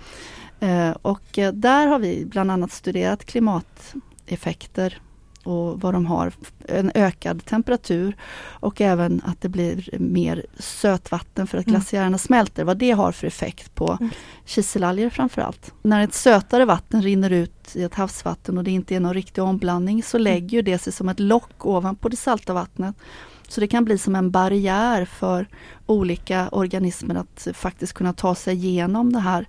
Eh, 0.60 0.92
och 1.02 1.38
eh, 1.38 1.54
där 1.54 1.88
har 1.88 2.00
vi 2.00 2.26
bland 2.26 2.52
annat 2.52 2.72
studerat 2.72 3.26
klimateffekter 3.26 5.02
och 5.50 5.82
vad 5.82 5.94
de 5.94 6.06
har. 6.06 6.34
En 6.68 6.92
ökad 6.96 7.46
temperatur 7.46 8.16
och 8.40 8.82
även 8.82 9.22
att 9.26 9.42
det 9.42 9.50
blir 9.50 9.90
mer 10.00 10.46
sötvatten 10.60 11.48
för 11.48 11.58
att 11.58 11.68
Mm. 11.68 11.74
glaciärerna 11.74 12.18
smälter. 12.18 12.64
Vad 12.64 12.78
det 12.78 12.92
har 12.92 13.12
för 13.12 13.28
effekt 13.28 13.76
på 13.76 13.98
Mm. 14.02 14.10
kiselalger 14.46 15.10
framförallt. 15.10 15.74
När 15.82 16.04
ett 16.04 16.14
sötare 16.14 16.66
vatten 16.66 17.02
rinner 17.02 17.30
ut 17.30 17.76
i 17.76 17.84
ett 17.84 17.96
havsvatten 17.96 18.58
och 18.58 18.64
det 18.64 18.72
inte 18.72 18.96
är 18.96 19.00
någon 19.00 19.14
riktig 19.14 19.44
omblandning 19.44 20.04
så 20.04 20.18
lägger 20.18 20.50
ju 20.58 20.62
det 20.62 20.78
sig 20.78 20.94
som 20.94 21.10
ett 21.10 21.20
lock 21.20 21.66
ovanpå 21.66 22.10
det 22.10 22.18
salta 22.18 22.54
vattnet. 22.54 22.96
Så 23.48 23.62
det 23.62 23.68
kan 23.68 23.86
bli 23.86 23.98
som 23.98 24.16
en 24.16 24.32
barriär 24.32 25.06
för 25.06 25.48
olika 25.86 26.50
organismer 26.50 27.16
att 27.16 27.48
faktiskt 27.54 27.94
kunna 27.94 28.14
ta 28.14 28.36
sig 28.36 28.56
igenom 28.66 29.14
det 29.14 29.20
här 29.20 29.46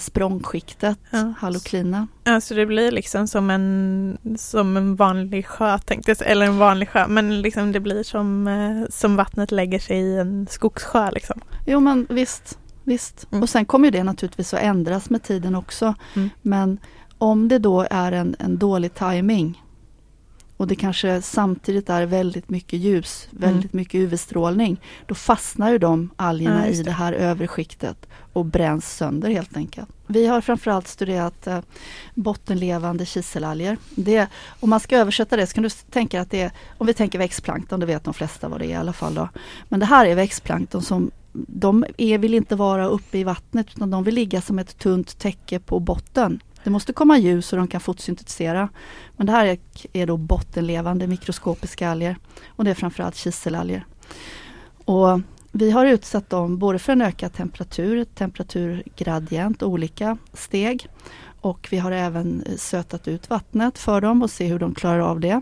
språngskiktet, 0.00 0.98
Ja. 1.10 1.32
haloklina. 1.38 2.06
Alltså 2.24 2.54
det 2.54 2.66
blir 2.66 2.90
liksom 2.90 3.28
som 3.28 3.50
en, 3.50 4.18
som 4.38 4.76
en 4.76 4.96
vanlig 4.96 5.46
sjö 5.46 5.78
tänkte 5.78 6.10
jag 6.10 6.30
eller 6.30 6.46
en 6.46 6.58
vanlig 6.58 6.88
sjö, 6.88 7.06
men 7.08 7.40
liksom 7.42 7.72
det 7.72 7.80
blir 7.80 8.02
som, 8.02 8.46
eh, 8.48 8.86
som 8.90 9.16
vattnet 9.16 9.52
lägger 9.52 9.78
sig 9.78 9.98
i 9.98 10.16
en 10.18 10.46
skogssjö 10.50 11.10
liksom. 11.10 11.40
Jo 11.66 11.80
men 11.80 12.06
visst, 12.10 12.58
visst. 12.84 13.26
Mm. 13.32 13.42
Och 13.42 13.48
sen 13.48 13.64
kommer 13.64 13.90
det 13.90 14.04
naturligtvis 14.04 14.54
att 14.54 14.60
ändras 14.60 15.10
med 15.10 15.22
tiden 15.22 15.54
också. 15.54 15.94
Mm. 16.14 16.30
Men 16.42 16.78
om 17.18 17.48
det 17.48 17.58
då 17.58 17.86
är 17.90 18.12
en, 18.12 18.36
en 18.38 18.58
dålig 18.58 18.94
timing 18.94 19.62
och 20.56 20.66
det 20.66 20.74
kanske 20.76 21.22
samtidigt 21.22 21.90
är 21.90 22.06
väldigt 22.06 22.50
mycket 22.50 22.80
ljus, 22.80 23.28
väldigt 23.30 23.72
mycket 23.72 23.94
UV-strålning, 23.94 24.80
då 25.06 25.14
fastnar 25.14 25.70
ju 25.70 25.78
de 25.78 26.10
algerna 26.16 26.60
Ja, 26.60 26.66
just 26.66 26.80
i 26.80 26.82
det. 26.82 26.90
det 26.90 26.94
här 26.94 27.12
övre 27.12 27.46
skiktet 27.46 28.06
och 28.32 28.44
bränns 28.44 28.96
sönder 28.96 29.30
helt 29.30 29.56
enkelt. 29.56 29.88
Vi 30.06 30.26
har 30.26 30.40
framförallt 30.40 30.88
studerat 30.88 31.46
eh, 31.46 31.60
bottenlevande 32.14 33.06
kiselalger. 33.06 33.76
Det, 33.94 34.26
om 34.60 34.70
man 34.70 34.80
ska 34.80 34.96
översätta 34.96 35.36
det 35.36 35.46
så 35.46 35.54
kan 35.54 35.62
du 35.62 35.70
tänka 35.70 36.20
att 36.20 36.30
det 36.30 36.40
är, 36.40 36.50
om 36.78 36.86
vi 36.86 36.94
tänker 36.94 37.18
växtplankton, 37.18 37.80
det 37.80 37.86
vet 37.86 38.04
de 38.04 38.14
flesta 38.14 38.48
vad 38.48 38.60
det 38.60 38.66
är 38.66 38.70
i 38.70 38.74
alla 38.74 38.92
fall 38.92 39.14
då. 39.14 39.28
Men 39.68 39.80
det 39.80 39.86
här 39.86 40.06
är 40.06 40.14
växtplankton 40.14 40.82
som 40.82 41.10
de 41.32 41.84
är, 41.96 42.18
vill 42.18 42.34
inte 42.34 42.56
vara 42.56 42.86
uppe 42.86 43.18
i 43.18 43.24
vattnet 43.24 43.66
utan 43.76 43.90
de 43.90 44.04
vill 44.04 44.14
ligga 44.14 44.40
som 44.40 44.58
ett 44.58 44.78
tunt 44.78 45.18
täcke 45.18 45.58
på 45.58 45.80
botten. 45.80 46.40
Det 46.66 46.70
måste 46.70 46.92
komma 46.92 47.18
ljus 47.18 47.46
så 47.46 47.56
de 47.56 47.68
kan 47.68 47.80
fotosyntetisera. 47.80 48.68
Men 49.16 49.26
det 49.26 49.32
här 49.32 49.58
är, 49.92 50.06
då 50.06 50.16
bottenlevande 50.16 51.06
mikroskopiska 51.06 51.90
alger 51.90 52.16
och 52.48 52.64
det 52.64 52.70
är 52.70 52.74
framförallt 52.74 53.16
kiselalger. 53.16 53.86
Och 54.84 55.20
vi 55.52 55.70
har 55.70 55.86
utsatt 55.86 56.30
dem 56.30 56.58
både 56.58 56.78
för 56.78 56.92
en 56.92 57.02
ökad 57.02 57.32
temperatur, 57.32 58.04
temperaturgradient, 58.04 59.62
olika 59.62 60.18
steg. 60.32 60.88
Och 61.40 61.68
vi 61.70 61.78
har 61.78 61.92
även 61.92 62.44
sötat 62.56 63.08
ut 63.08 63.30
vattnet 63.30 63.78
för 63.78 64.00
dem 64.00 64.22
och 64.22 64.30
se 64.30 64.46
hur 64.46 64.58
de 64.58 64.74
klarar 64.74 65.00
av 65.00 65.20
det. 65.20 65.40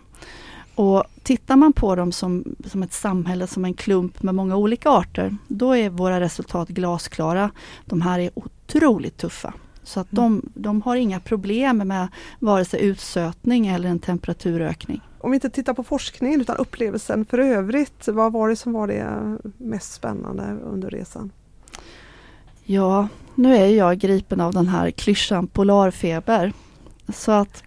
Och 0.74 1.04
tittar 1.22 1.56
man 1.56 1.72
på 1.72 1.94
dem 1.94 2.12
som, 2.12 2.56
som 2.66 2.82
ett 2.82 2.92
samhälle, 2.92 3.46
som 3.46 3.64
en 3.64 3.74
klump 3.74 4.22
med 4.22 4.34
många 4.34 4.56
olika 4.56 4.90
arter, 4.90 5.36
då 5.48 5.76
är 5.76 5.90
våra 5.90 6.20
resultat 6.20 6.68
glasklara. 6.68 7.50
De 7.84 8.02
här 8.02 8.18
är 8.18 8.30
otroligt 8.34 9.16
tuffa. 9.16 9.54
Så 9.84 10.00
att 10.00 10.06
de, 10.10 10.42
de 10.54 10.82
har 10.82 10.96
inga 10.96 11.20
problem 11.20 11.78
med 11.78 12.08
vare 12.38 12.64
sig 12.64 12.80
utsötning 12.80 13.66
eller 13.66 13.88
en 13.88 13.98
temperaturökning. 13.98 15.00
Om 15.20 15.30
vi 15.30 15.34
inte 15.34 15.50
tittar 15.50 15.74
på 15.74 15.82
forskningen 15.82 16.40
utan 16.40 16.56
upplevelsen 16.56 17.24
för 17.24 17.38
övrigt, 17.38 18.08
vad 18.08 18.32
var 18.32 18.48
det 18.48 18.56
som 18.56 18.72
var 18.72 18.86
det 18.86 19.36
mest 19.58 19.92
spännande 19.92 20.42
under 20.64 20.90
resan? 20.90 21.32
Ja, 22.64 23.08
nu 23.34 23.56
är 23.56 23.66
jag 23.66 23.98
gripen 23.98 24.40
av 24.40 24.52
den 24.52 24.68
här 24.68 24.90
klyschan 24.90 25.46
polarfeber. 25.46 26.52
Så 27.08 27.32
att 27.32 27.62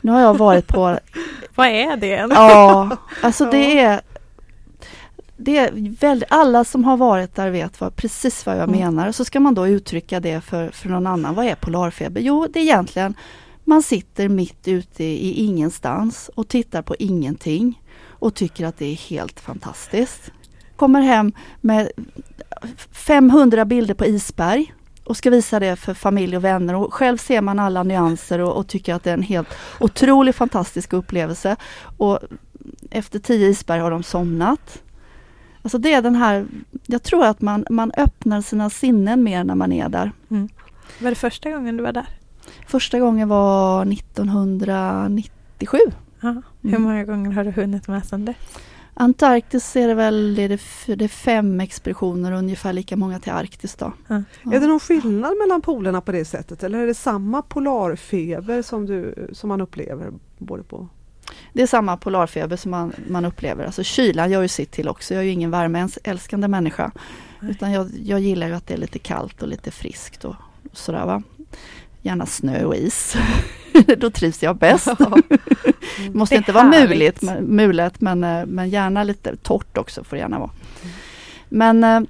nu 0.00 0.12
har 0.12 0.20
jag 0.20 0.38
varit 0.38 0.68
på 0.68 0.98
Vad 1.54 1.66
är 1.66 1.96
det? 1.96 2.28
Ja, 2.30 2.96
alltså 3.22 3.50
det 3.50 3.78
är 3.78 4.00
det 5.44 5.56
är 5.58 5.96
väldigt, 6.00 6.28
alla 6.32 6.64
som 6.64 6.84
har 6.84 6.96
varit 6.96 7.34
där 7.34 7.50
vet 7.50 7.80
vad, 7.80 7.96
precis 7.96 8.46
vad 8.46 8.56
jag 8.56 8.68
Mm. 8.68 8.80
menar. 8.80 9.12
Så 9.12 9.24
ska 9.24 9.40
man 9.40 9.54
då 9.54 9.68
uttrycka 9.68 10.20
det 10.20 10.40
för, 10.40 10.70
för 10.70 10.88
någon 10.88 11.06
annan. 11.06 11.34
Vad 11.34 11.46
är 11.46 11.54
polarfeber? 11.54 12.20
Jo, 12.20 12.46
det 12.52 12.58
är 12.58 12.62
egentligen 12.62 13.14
man 13.64 13.82
sitter 13.82 14.28
mitt 14.28 14.68
ute 14.68 15.04
i 15.04 15.32
ingenstans 15.32 16.30
och 16.34 16.48
tittar 16.48 16.82
på 16.82 16.96
ingenting 16.98 17.82
och 18.08 18.34
tycker 18.34 18.66
att 18.66 18.78
det 18.78 18.86
är 18.86 18.94
helt 18.94 19.40
fantastiskt. 19.40 20.30
Kommer 20.76 21.00
hem 21.00 21.32
med 21.60 21.88
500 22.92 23.64
bilder 23.64 23.94
på 23.94 24.04
isberg 24.06 24.74
och 25.04 25.16
ska 25.16 25.30
visa 25.30 25.60
det 25.60 25.76
för 25.76 25.94
familj 25.94 26.36
och 26.36 26.44
vänner 26.44 26.74
och 26.74 26.94
själv 26.94 27.16
ser 27.16 27.40
man 27.40 27.58
alla 27.58 27.82
nyanser 27.82 28.38
och, 28.40 28.56
och 28.56 28.68
tycker 28.68 28.94
att 28.94 29.04
det 29.04 29.10
är 29.10 29.14
en 29.14 29.22
helt 29.22 29.48
otrolig 29.80 30.34
fantastisk 30.34 30.92
upplevelse. 30.92 31.56
Och 31.96 32.18
efter 32.90 33.18
tio 33.18 33.48
isberg 33.48 33.80
har 33.80 33.90
de 33.90 34.02
somnat. 34.02 34.82
Alltså 35.64 35.78
det 35.78 35.92
är 35.92 36.02
den 36.02 36.14
här, 36.16 36.46
jag 36.86 37.02
tror 37.02 37.24
att 37.24 37.40
man, 37.40 37.66
man 37.70 37.92
öppnar 37.96 38.40
sina 38.40 38.70
sinnen 38.70 39.22
mer 39.22 39.44
när 39.44 39.54
man 39.54 39.72
är 39.72 39.88
där. 39.88 40.12
Var 41.00 41.10
det 41.10 41.14
första 41.14 41.50
gången 41.50 41.76
du 41.76 41.82
var 41.82 41.92
där? 41.92 42.06
Första 42.66 43.00
gången 43.00 43.28
var 43.28 43.86
1997. 43.92 45.78
Ja. 46.20 46.42
Hur 46.62 46.70
Mm. 46.70 46.82
många 46.82 47.04
gånger 47.04 47.30
har 47.32 47.44
du 47.44 47.50
hunnit 47.50 47.88
med 47.88 48.06
sedan 48.06 48.24
dess? 48.24 48.36
Antarktis 48.96 49.76
är 49.76 49.88
det 49.88 49.94
väl 49.94 50.34
det 50.34 50.42
är 50.42 50.48
det, 50.96 51.04
är 51.04 51.08
fem 51.08 51.60
expeditioner, 51.60 52.32
ungefär 52.32 52.72
lika 52.72 52.96
många 52.96 53.18
till 53.20 53.32
Arktis 53.32 53.74
då. 53.74 53.92
Ja. 54.08 54.22
Ja. 54.42 54.52
Är 54.54 54.60
det 54.60 54.66
någon 54.66 54.80
skillnad 54.80 55.32
mellan 55.38 55.62
polerna 55.62 56.00
på 56.00 56.12
det 56.12 56.24
sättet 56.24 56.62
eller 56.62 56.78
är 56.78 56.86
det 56.86 56.94
samma 56.94 57.42
polarfeber 57.42 58.62
som, 58.62 58.86
du, 58.86 59.28
som 59.32 59.48
man 59.48 59.60
upplever 59.60 60.12
både 60.38 60.62
på 60.62 60.88
Det 61.52 61.62
är 61.62 61.66
samma 61.66 61.96
polarfeber 61.96 62.56
som 62.56 62.70
man, 62.70 62.92
man 63.08 63.24
upplever. 63.24 63.64
Alltså 63.64 63.82
kylan 63.82 64.30
gör 64.30 64.42
ju 64.42 64.48
sitt 64.48 64.70
till 64.70 64.88
också. 64.88 65.14
Jag 65.14 65.20
är 65.20 65.24
ju 65.24 65.32
ingen 65.32 65.50
värmeälskande 65.50 66.48
människa. 66.48 66.90
Utan 67.42 67.72
jag, 67.72 67.90
jag 68.02 68.20
gillar 68.20 68.46
ju 68.46 68.54
att 68.54 68.66
det 68.66 68.74
är 68.74 68.78
lite 68.78 68.98
kallt 68.98 69.42
och 69.42 69.48
lite 69.48 69.70
friskt 69.70 70.24
och 70.24 70.34
sådär 70.72 71.06
va. 71.06 71.22
Gärna 72.02 72.26
snö 72.26 72.64
och 72.64 72.76
is. 72.76 73.16
Då 73.98 74.10
trivs 74.10 74.42
jag 74.42 74.56
bäst. 74.56 74.88
Det 74.98 76.10
måste 76.14 76.34
Det 76.34 76.38
inte 76.38 76.52
vara 76.52 76.64
muligt, 76.64 77.22
mulet 77.40 78.00
men, 78.00 78.24
eh, 78.24 78.46
men 78.46 78.70
gärna 78.70 79.04
lite 79.04 79.36
torrt 79.36 79.78
också 79.78 80.04
får 80.04 80.16
det 80.16 80.20
gärna 80.20 80.38
vara. 80.38 80.50
Men 81.48 81.84
eh, 81.84 82.00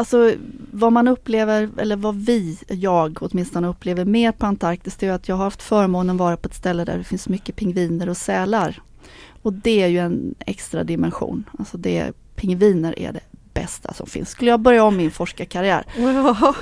Alltså 0.00 0.32
vad 0.72 0.92
man 0.92 1.08
upplever, 1.08 1.68
eller 1.78 1.96
vad 1.96 2.16
vi, 2.16 2.58
jag 2.68 3.18
åtminstone 3.20 3.68
upplever 3.68 4.04
mer 4.04 4.32
på 4.32 4.46
Antarktis, 4.46 4.96
det 4.96 5.06
är 5.06 5.12
att 5.12 5.28
jag 5.28 5.36
har 5.36 5.44
haft 5.44 5.62
förmånen 5.62 6.16
att 6.16 6.20
vara 6.20 6.36
på 6.36 6.48
ett 6.48 6.54
ställe 6.54 6.84
där 6.84 6.98
det 6.98 7.04
finns 7.04 7.28
mycket 7.28 7.56
pingviner 7.56 8.08
och 8.08 8.16
sälar. 8.16 8.82
Och 9.42 9.52
det 9.52 9.82
är 9.82 9.86
ju 9.86 9.98
en 9.98 10.34
extra 10.38 10.84
dimension. 10.84 11.44
Alltså 11.58 11.76
det, 11.78 12.12
pingviner 12.36 12.98
är 12.98 13.12
det 13.12 13.20
bästa 13.54 13.94
som 13.94 14.06
finns. 14.06 14.28
Skulle 14.30 14.50
jag 14.50 14.60
börja 14.60 14.84
om 14.84 14.96
min 14.96 15.10
forskarkarriär, 15.10 15.84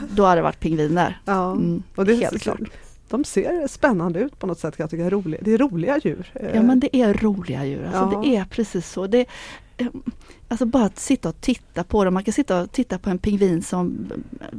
då 0.14 0.24
hade 0.24 0.38
det 0.38 0.42
varit 0.42 0.60
pingviner. 0.60 1.20
ja. 1.24 1.50
Mm, 1.52 1.82
och 1.94 2.04
det, 2.04 2.14
helt 2.14 2.42
klart. 2.42 2.60
De 3.08 3.24
ser 3.24 3.66
spännande 3.68 4.20
ut 4.20 4.38
på 4.38 4.46
något 4.46 4.58
sätt. 4.58 4.74
Jag 4.78 4.90
tycker 4.90 5.02
det 5.04 5.08
är 5.08 5.10
roliga, 5.10 5.40
det 5.44 5.52
är 5.52 5.58
roliga 5.58 5.98
djur. 6.04 6.32
Ja 6.54 6.62
men 6.62 6.80
det 6.80 6.96
är 6.96 7.14
roliga 7.14 7.64
djur, 7.64 7.84
alltså 7.84 8.10
Ja. 8.16 8.22
det 8.24 8.36
är 8.36 8.44
precis 8.44 8.90
så. 8.90 9.06
Det, 9.06 9.26
alltså 10.48 10.66
bara 10.66 10.84
att 10.84 10.98
sitta 10.98 11.28
och 11.28 11.40
titta 11.40 11.84
på 11.84 12.04
dem, 12.04 12.14
man 12.14 12.24
kan 12.24 12.32
sitta 12.32 12.62
och 12.62 12.72
titta 12.72 12.98
på 12.98 13.10
en 13.10 13.18
pingvin 13.18 13.62
som 13.62 14.12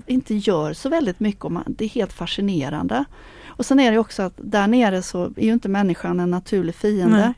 inte 0.05 0.35
gör 0.35 0.73
så 0.73 0.89
väldigt 0.89 1.19
mycket 1.19 1.45
och 1.45 1.51
man, 1.51 1.63
det 1.67 1.85
är 1.85 1.89
helt 1.89 2.13
fascinerande. 2.13 3.05
Och 3.45 3.65
sen 3.65 3.79
är 3.79 3.91
det 3.91 3.97
också 3.97 4.23
att 4.23 4.33
där 4.37 4.67
nere 4.67 5.01
så 5.01 5.25
är 5.25 5.45
ju 5.45 5.53
inte 5.53 5.69
människan 5.69 6.19
en 6.19 6.31
naturlig 6.31 6.75
fiende. 6.75 7.17
Nej. 7.17 7.33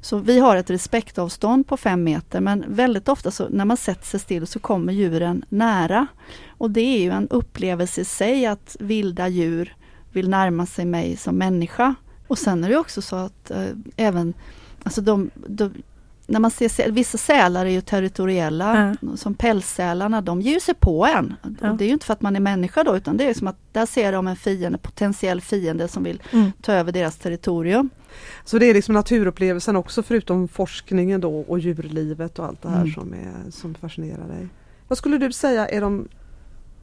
Så 0.00 0.18
vi 0.18 0.38
har 0.38 0.56
ett 0.56 0.70
respektavstånd 0.70 1.66
på 1.66 1.76
fem 1.76 2.04
meter 2.04 2.40
men 2.40 2.64
väldigt 2.68 3.08
ofta 3.08 3.30
så 3.30 3.48
när 3.48 3.64
man 3.64 3.76
sätter 3.76 4.06
sig 4.06 4.20
still 4.20 4.46
så 4.46 4.58
kommer 4.58 4.92
djuren 4.92 5.44
nära. 5.48 6.06
Och 6.48 6.70
det 6.70 6.80
är 6.80 7.00
ju 7.00 7.10
en 7.10 7.28
upplevelse 7.28 8.00
i 8.00 8.04
sig 8.04 8.46
att 8.46 8.76
vilda 8.80 9.28
djur 9.28 9.76
vill 10.12 10.28
närma 10.28 10.66
sig 10.66 10.84
mig 10.84 11.16
som 11.16 11.36
människa. 11.36 11.94
Och 12.26 12.38
sen 12.38 12.64
är 12.64 12.68
det 12.68 12.76
också 12.76 13.02
så 13.02 13.16
att 13.16 13.50
eh, 13.50 13.68
även 13.96 14.34
alltså 14.82 15.00
de, 15.00 15.30
de, 15.46 15.72
när 16.26 16.40
man 16.40 16.50
ser 16.50 16.90
vissa 16.90 17.18
sälar 17.18 17.66
är 17.66 17.70
ju 17.70 17.80
territoriella, 17.80 18.96
som 19.16 19.34
pälssälarna, 19.34 20.20
de 20.20 20.40
ger 20.40 20.60
sig 20.60 20.74
på 20.74 21.06
en. 21.06 21.34
Ja. 21.60 21.72
Det 21.72 21.84
är 21.84 21.86
ju 21.86 21.92
inte 21.92 22.06
för 22.06 22.12
att 22.12 22.20
man 22.22 22.36
är 22.36 22.40
människa 22.40 22.84
då 22.84 22.96
utan 22.96 23.16
det 23.16 23.24
är 23.24 23.34
som 23.34 23.46
att 23.46 23.56
där 23.72 23.86
ser 23.86 24.12
de 24.12 24.26
en 24.26 24.36
fiende, 24.36 24.78
potentiell 24.78 25.40
fiende 25.40 25.88
som 25.88 26.02
vill 26.04 26.22
Mm. 26.32 26.52
ta 26.62 26.72
över 26.72 26.92
deras 26.92 27.16
territorium. 27.16 27.90
Så 28.44 28.58
det 28.58 28.66
är 28.66 28.74
liksom 28.74 28.94
naturupplevelsen 28.94 29.76
också 29.76 30.02
förutom 30.02 30.48
forskningen 30.48 31.20
då 31.20 31.40
och 31.40 31.58
djurlivet 31.58 32.38
och 32.38 32.46
allt 32.46 32.62
det 32.62 32.68
här 32.68 32.80
Mm. 32.80 32.92
som, 32.92 33.12
är, 33.14 33.50
som 33.50 33.74
fascinerar 33.74 34.28
dig. 34.28 34.48
Vad 34.88 34.98
skulle 34.98 35.18
du 35.18 35.32
säga 35.32 35.68
är 35.68 35.80
de 35.80 36.08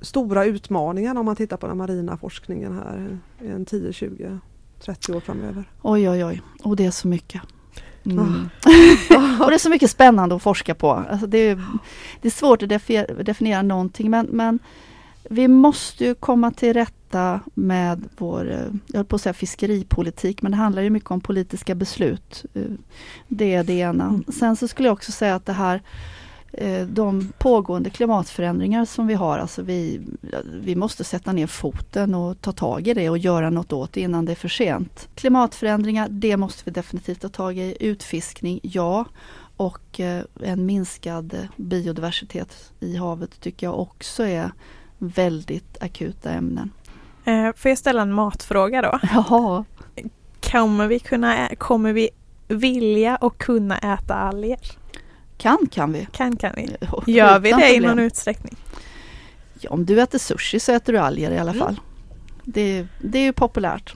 stora 0.02 0.45
utmaningarna 0.45 1.19
om 1.19 1.25
man 1.25 1.36
tittar 1.36 1.58
på 1.58 1.67
den 1.67 1.78
marina 1.78 2.17
forskningen 2.17 2.73
här 2.75 3.19
i 3.41 3.47
en 3.47 3.65
10, 3.65 3.93
20, 3.93 4.39
30 4.82 5.13
år 5.13 5.19
framöver? 5.19 5.63
Oj 5.82 6.10
oj 6.10 6.25
oj, 6.25 6.41
och 6.63 6.75
det 6.75 6.86
är 6.86 6.91
så 6.91 7.08
mycket. 7.08 7.41
Mm. 8.12 8.50
Och 9.41 9.50
det 9.50 9.56
är 9.56 9.58
så 9.60 9.69
mycket 9.69 9.91
spännande 9.91 10.36
att 10.36 10.41
forska 10.43 10.76
på. 10.76 10.91
Alltså 10.91 11.28
det, 11.28 11.38
är, 11.38 11.56
det 12.22 12.28
är 12.28 12.32
svårt 12.32 12.63
att 12.63 12.69
defi- 12.69 13.24
definiera 13.24 13.62
någonting 13.62 14.10
men, 14.10 14.26
men 14.26 14.60
vi 15.30 15.48
måste 15.48 16.06
ju 16.06 16.15
komma 16.15 16.52
till 16.52 16.74
rätta 16.74 17.39
med 17.54 18.04
vår, 18.17 18.52
eh, 18.52 18.58
jag 18.88 18.95
höll 18.98 19.06
på 19.06 19.15
att 19.15 19.22
säga 19.22 19.34
fiskeripolitik, 19.34 20.41
men 20.41 20.52
det 20.52 20.58
handlar 20.58 20.82
ju 20.82 20.89
mycket 20.89 21.12
om 21.12 21.22
politiska 21.22 21.76
beslut. 21.76 22.45
Eh, 22.54 22.62
Det 23.28 23.54
är 23.54 23.63
det 23.63 23.74
ena. 23.74 24.06
Mm. 24.06 24.24
Sen 24.28 24.56
så 24.56 24.67
skulle 24.67 24.88
jag 24.88 24.93
också 24.93 25.12
säga 25.12 25.36
att 25.36 25.45
det 25.45 25.54
här 25.54 25.82
de 26.88 27.32
pågående 27.38 27.90
klimatförändringar 27.90 28.86
som 28.86 29.08
vi 29.08 29.14
har, 29.14 29.40
alltså 29.40 29.62
vi, 29.62 30.02
vi 30.62 30.76
måste 30.76 31.04
sätta 31.04 31.32
ner 31.32 31.48
foten 31.48 32.16
och 32.16 32.42
ta 32.42 32.52
tag 32.52 32.88
i 32.88 32.94
det 32.94 33.10
och 33.10 33.18
göra 33.18 33.50
något 33.50 33.74
åt 33.74 33.94
det 33.94 34.02
innan 34.02 34.26
det 34.26 34.32
är 34.32 34.36
för 34.36 34.50
sent. 34.50 35.10
Klimatförändringar, 35.16 36.08
det 36.10 36.38
måste 36.38 36.62
vi 36.66 36.72
definitivt 36.72 37.22
ta 37.22 37.30
tag 37.30 37.58
i. 37.58 37.78
Utfiskning, 37.80 38.60
ja. 38.64 39.06
Och 39.58 40.00
eh, 40.00 40.24
en 40.44 40.66
minskad 40.66 41.34
eh, 41.34 41.40
biodiversitet 41.56 42.72
i 42.80 42.96
havet 42.96 43.40
tycker 43.40 43.68
jag 43.68 43.80
också 43.80 44.24
är 44.24 44.52
väldigt 44.98 45.78
akuta 45.82 46.32
ämnen. 46.32 46.72
Eh, 47.26 47.54
får 47.56 47.70
jag 47.70 47.78
ställa 47.78 48.02
en 48.02 48.14
matfråga 48.14 48.82
då? 48.82 49.00
Jaha. 49.14 49.66
Kommer 50.52 50.88
vi, 50.88 51.00
kunna, 51.00 51.50
kommer 51.58 51.94
vi 51.94 52.10
vilja 52.48 53.16
och 53.16 53.38
kunna 53.38 53.78
äta 53.78 54.16
alger? 54.16 54.60
Kan 55.39 55.58
kan 55.71 55.93
vi. 55.93 56.08
Kan 56.12 56.36
kan 56.36 56.54
vi? 56.56 56.63
Utan 56.82 57.04
Gör 57.08 57.39
vi 57.39 57.52
det 57.52 57.69
i 57.69 57.73
problem. 57.73 57.89
någon 57.89 57.99
utsträckning? 58.06 58.56
Ja, 59.60 59.69
om 59.69 59.86
du 59.86 60.02
äter 60.02 60.19
sushi 60.19 60.60
så 60.60 60.71
äter 60.71 60.93
du 60.93 60.99
alger 60.99 61.32
i 61.32 61.38
alla 61.39 61.52
Mm. 61.52 61.63
fall. 61.65 61.80
Det, 62.43 62.88
det 63.02 63.19
är 63.19 63.23
ju 63.23 63.34
populärt. 63.34 63.95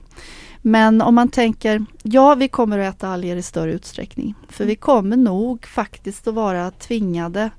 Men 0.61 1.01
om 1.01 1.15
man 1.15 1.29
tänker, 1.29 1.85
ja 2.03 2.35
vi 2.35 2.47
kommer 2.47 2.79
att 2.79 2.95
äta 2.95 3.07
alger 3.09 3.35
i 3.35 3.41
större 3.41 3.71
utsträckning. 3.73 4.35
För 4.49 4.65
vi 4.65 4.75
kommer 4.75 5.17
nog 5.17 5.65
faktiskt 5.65 6.27
att 6.27 6.33
vara 6.33 6.71
tvingade 6.71 7.49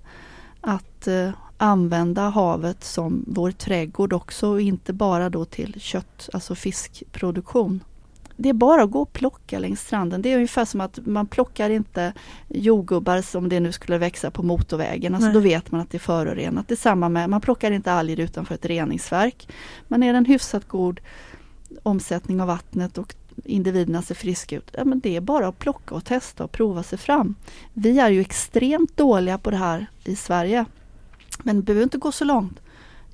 att 0.61 1.07
eh, 1.07 1.31
använda 1.57 2.23
havet 2.29 2.85
som 2.85 3.25
vår 3.29 3.51
trädgård 3.51 4.13
också 4.13 4.49
och 4.49 4.61
inte 4.61 4.93
bara 4.93 5.31
då 5.31 5.45
till 5.45 5.81
kött, 5.81 6.29
alltså 6.33 6.55
fiskproduktion. 6.55 7.81
Det 8.37 8.49
är 8.49 8.53
bara 8.53 8.83
att 8.83 8.91
gå 8.91 9.03
och 9.03 9.13
plocka 9.13 9.59
längs 9.59 9.81
stranden. 9.81 10.23
Det 10.23 10.33
är 10.33 10.35
ungefär 10.35 10.65
som 10.65 10.81
att 10.81 10.99
man 11.07 11.27
plockar 11.27 11.71
inte 11.71 12.13
jordgubbar 12.49 13.23
som 13.23 13.49
det 13.49 13.61
nu 13.61 13.73
skulle 13.73 13.99
växa 13.99 14.31
på 14.31 14.43
motorvägen. 14.43 15.15
Alltså 15.15 15.27
Nej. 15.27 15.35
då 15.35 15.41
vet 15.41 15.71
man 15.71 15.81
att 15.81 15.91
det 15.91 15.97
är 15.97 16.01
förorenat. 16.01 16.69
Det 16.69 16.75
är 16.75 16.77
samma 16.77 17.09
med, 17.09 17.31
man 17.31 17.41
plockar 17.41 17.71
inte 17.71 17.93
alger 17.93 18.21
utanför 18.21 18.55
ett 18.55 18.67
reningsverk. 18.67 19.49
Men 19.89 20.03
är 20.03 20.13
det 20.13 20.19
en 20.19 20.25
hyfsat 20.25 20.69
god 20.69 21.01
omsättning 21.83 22.41
av 22.41 22.47
vattnet 22.47 22.99
och 22.99 23.15
individerna 23.45 24.03
ser 24.03 24.15
friska 24.15 24.57
ut, 24.57 24.71
ja, 24.73 24.85
men 24.85 25.01
det 25.01 25.17
är 25.17 25.21
bara 25.21 25.49
att 25.49 25.59
plocka 25.59 25.95
och 25.95 26.05
testa 26.05 26.45
och 26.45 26.53
prova 26.53 26.83
sig 26.83 26.99
fram. 26.99 27.35
Vi 27.73 27.99
är 27.99 28.11
ju 28.11 28.21
extremt 28.21 28.97
dåliga 28.97 29.39
på 29.39 29.51
det 29.51 29.57
här 29.57 29.87
i 30.05 30.17
Sverige. 30.17 30.65
Men 31.43 31.57
det 31.57 31.63
behöver 31.63 31.83
inte 31.83 31.99
gå 31.99 32.13
så 32.13 32.25
långt. 32.25 32.61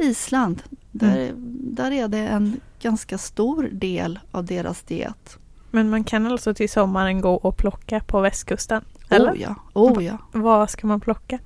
Island, 0.01 0.63
där, 0.91 1.33
där 1.75 1.91
är 1.91 2.09
det 2.09 2.19
en 2.19 2.61
ganska 2.83 3.19
stor 3.19 3.69
del 3.73 4.19
av 4.31 4.45
deras 4.45 4.83
diet. 4.83 5.39
Men 5.71 5.91
man 5.91 6.05
kan 6.05 6.27
alltså 6.27 6.55
till 6.55 6.71
sommaren 6.71 7.21
gå 7.21 7.35
och 7.35 7.57
plocka 7.57 8.01
på 8.01 8.21
västkusten? 8.21 8.85
Eller? 9.09 9.33
Oh 9.33 9.41
ja, 9.41 9.55
oh 9.73 10.05
ja. 10.05 10.19
Vad 10.33 10.71
ska 10.71 10.87
man 10.87 11.01
plocka? 11.01 11.39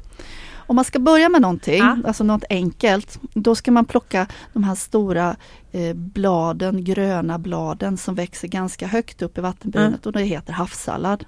Om 0.66 0.76
man 0.76 0.84
ska 0.84 0.98
börja 0.98 1.28
med 1.28 1.42
någonting, 1.42 1.78
Ja. 1.78 1.96
alltså 2.06 2.24
något 2.24 2.44
enkelt, 2.50 3.18
då 3.34 3.54
ska 3.54 3.70
man 3.72 3.84
plocka 3.84 4.26
de 4.52 4.64
här 4.64 4.74
stora 4.74 5.36
eh, 5.72 5.94
bladen, 5.94 6.84
gröna 6.84 7.38
bladen 7.38 7.96
som 7.96 8.14
växer 8.14 8.48
ganska 8.48 8.86
högt 8.86 9.22
upp 9.22 9.38
i 9.38 9.40
vattenbrynet 9.40 10.06
och 10.06 10.12
det 10.12 10.22
heter 10.22 10.52
havssallad. 10.52 11.24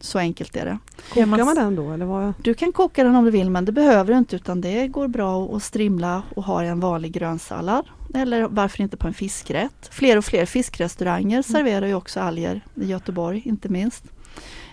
Så 0.00 0.18
enkelt 0.18 0.56
är 0.56 0.64
det. 0.64 0.78
Kokar 1.08 1.26
man- 1.26 1.44
man 1.44 1.54
den 1.54 1.76
då 1.76 1.92
eller 1.92 2.06
vad? 2.06 2.32
Du 2.42 2.54
kan 2.54 2.72
koka 2.72 3.04
den 3.04 3.14
om 3.14 3.24
du 3.24 3.30
vill 3.30 3.50
men 3.50 3.64
det 3.64 3.72
behöver 3.72 4.12
du 4.12 4.18
inte 4.18 4.36
utan 4.36 4.60
det 4.60 4.88
går 4.88 5.08
bra 5.08 5.56
att 5.56 5.62
strimla 5.62 6.22
och 6.36 6.44
ha 6.44 6.64
i 6.64 6.68
en 6.68 6.80
vanlig 6.80 7.12
grönsallad. 7.12 7.86
Eller 8.14 8.42
varför 8.48 8.82
inte 8.82 8.96
på 8.96 9.06
en 9.06 9.14
fiskrätt. 9.14 9.88
Fler 9.92 10.16
och 10.18 10.24
fler 10.24 10.46
fiskrestauranger 10.46 11.42
serverar 11.42 11.86
ju 11.86 11.94
också 11.94 12.20
alger 12.20 12.60
i 12.74 12.84
Göteborg 12.86 13.42
inte 13.44 13.68
minst. 13.68 14.04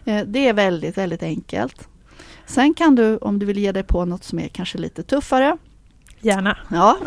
Eh, 0.05 0.23
Det 0.27 0.47
är 0.47 0.53
väldigt, 0.53 0.97
väldigt 0.97 1.23
enkelt. 1.23 1.87
Sen 2.45 2.73
kan 2.73 2.95
du 2.95 3.17
om 3.17 3.39
du 3.39 3.45
vill 3.45 3.57
ge 3.57 3.71
dig 3.71 3.83
på 3.83 4.05
något 4.05 4.23
som 4.23 4.39
är 4.39 4.47
kanske 4.47 4.77
lite 4.77 5.03
tuffare. 5.03 5.57
Gärna. 6.21 6.57
Ja, 6.71 6.97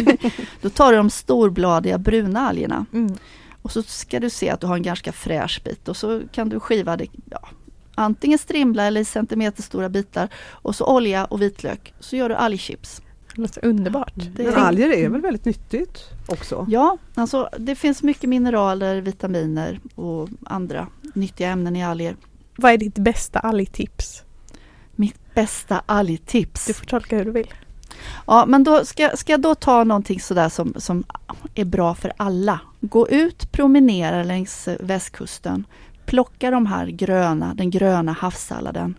då 0.62 0.70
tar 0.70 0.90
du 0.90 0.96
de 0.96 1.10
storbladiga 1.10 1.98
bruna 1.98 2.40
algerna 2.40 2.86
Mm. 2.92 3.14
och 3.62 3.70
så 3.72 3.82
ska 3.82 4.20
du 4.20 4.30
se 4.30 4.50
att 4.50 4.60
du 4.60 4.66
har 4.66 4.76
en 4.76 4.82
ganska 4.82 5.12
fräsch 5.12 5.60
bit 5.64 5.88
och 5.88 5.96
så 5.96 6.20
kan 6.32 6.48
du 6.48 6.60
skiva 6.60 6.96
det 6.96 7.06
ja, 7.30 7.48
antingen 7.94 8.38
strimla 8.38 8.84
eller 8.84 9.00
i 9.00 9.04
centimeterstora 9.04 9.88
bitar 9.88 10.28
och 10.50 10.76
så 10.76 10.86
olja 10.86 11.24
och 11.24 11.42
vitlök 11.42 11.94
så 12.00 12.16
gör 12.16 12.28
du 12.28 12.34
algchips. 12.34 13.02
Det 13.34 13.40
låter 13.42 13.64
underbart. 13.64 14.12
Det 14.14 14.42
Men 14.44 14.52
är- 14.52 14.56
alger 14.56 14.90
är 14.92 15.08
väl 15.08 15.20
väldigt 15.20 15.44
nyttigt 15.44 15.98
också? 16.28 16.66
Ja, 16.70 16.96
alltså 17.14 17.48
det 17.58 17.74
finns 17.74 18.02
mycket 18.02 18.28
mineraler, 18.30 19.00
vitaminer 19.00 19.80
och 19.94 20.28
andra 20.44 20.86
nyttiga 21.14 21.48
ämnen 21.48 21.76
i 21.76 21.84
alger. 21.84 22.16
Vad 22.56 22.72
är 22.72 22.78
ditt 22.78 22.94
bästa 22.98 23.38
algtips? 23.38 24.22
Mitt 24.94 25.34
bästa 25.34 25.82
algtips. 25.86 26.66
Du 26.66 26.74
får 26.74 26.86
tolka 26.86 27.16
hur 27.16 27.24
du 27.24 27.30
vill. 27.30 27.54
Ja, 28.26 28.44
men 28.46 28.64
då 28.64 28.84
ska, 28.84 29.10
ska 29.16 29.32
jag 29.32 29.40
då 29.40 29.54
ta 29.54 29.84
någonting 29.84 30.20
sådär 30.20 30.48
som, 30.48 30.74
som 30.76 31.04
är 31.54 31.64
bra 31.64 31.94
för 31.94 32.12
alla. 32.16 32.60
Gå 32.80 33.08
ut, 33.08 33.52
promenera 33.52 34.22
längs 34.22 34.68
västkusten. 34.80 35.64
Plocka 36.12 36.50
de 36.50 36.66
här 36.66 36.86
gröna, 36.86 37.54
den 37.54 37.70
gröna 37.70 38.12
havssalladen. 38.12 38.94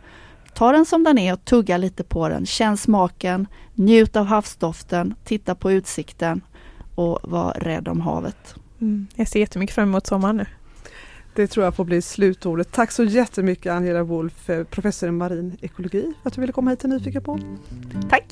Ta 0.53 0.71
den 0.71 0.85
som 0.85 1.03
den 1.03 1.17
är 1.17 1.33
och 1.33 1.45
tugga 1.45 1.77
lite 1.77 2.03
på 2.03 2.29
den. 2.29 2.45
Känn 2.45 2.77
smaken, 2.77 3.47
njut 3.73 4.15
av 4.15 4.25
havsdoften, 4.25 5.15
titta 5.23 5.55
på 5.55 5.71
utsikten 5.71 6.41
och 6.95 7.19
var 7.23 7.53
rädd 7.53 7.87
om 7.87 8.01
havet. 8.01 8.55
Mm. 8.81 9.07
Jag 9.15 9.27
ser 9.27 9.39
jättemycket 9.39 9.75
fram 9.75 9.89
emot 9.89 10.07
sommaren 10.07 10.37
nu. 10.37 10.45
Det 11.35 11.47
tror 11.47 11.63
jag 11.63 11.75
får 11.75 11.85
bli 11.85 12.01
slutordet. 12.01 12.71
Tack 12.71 12.91
så 12.91 13.03
jättemycket 13.03 13.71
Angela 13.71 14.03
Wolf, 14.03 14.49
eh, 14.49 14.63
professor 14.63 15.09
i 15.09 15.11
marin 15.11 15.57
ekologi, 15.61 16.13
för 16.21 16.29
att 16.29 16.33
du 16.33 16.41
ville 16.41 16.53
komma 16.53 16.69
hit 16.69 16.79
till 16.79 16.89
Nyfiken 16.89 17.23
på. 17.23 17.39
Tack! 18.09 18.23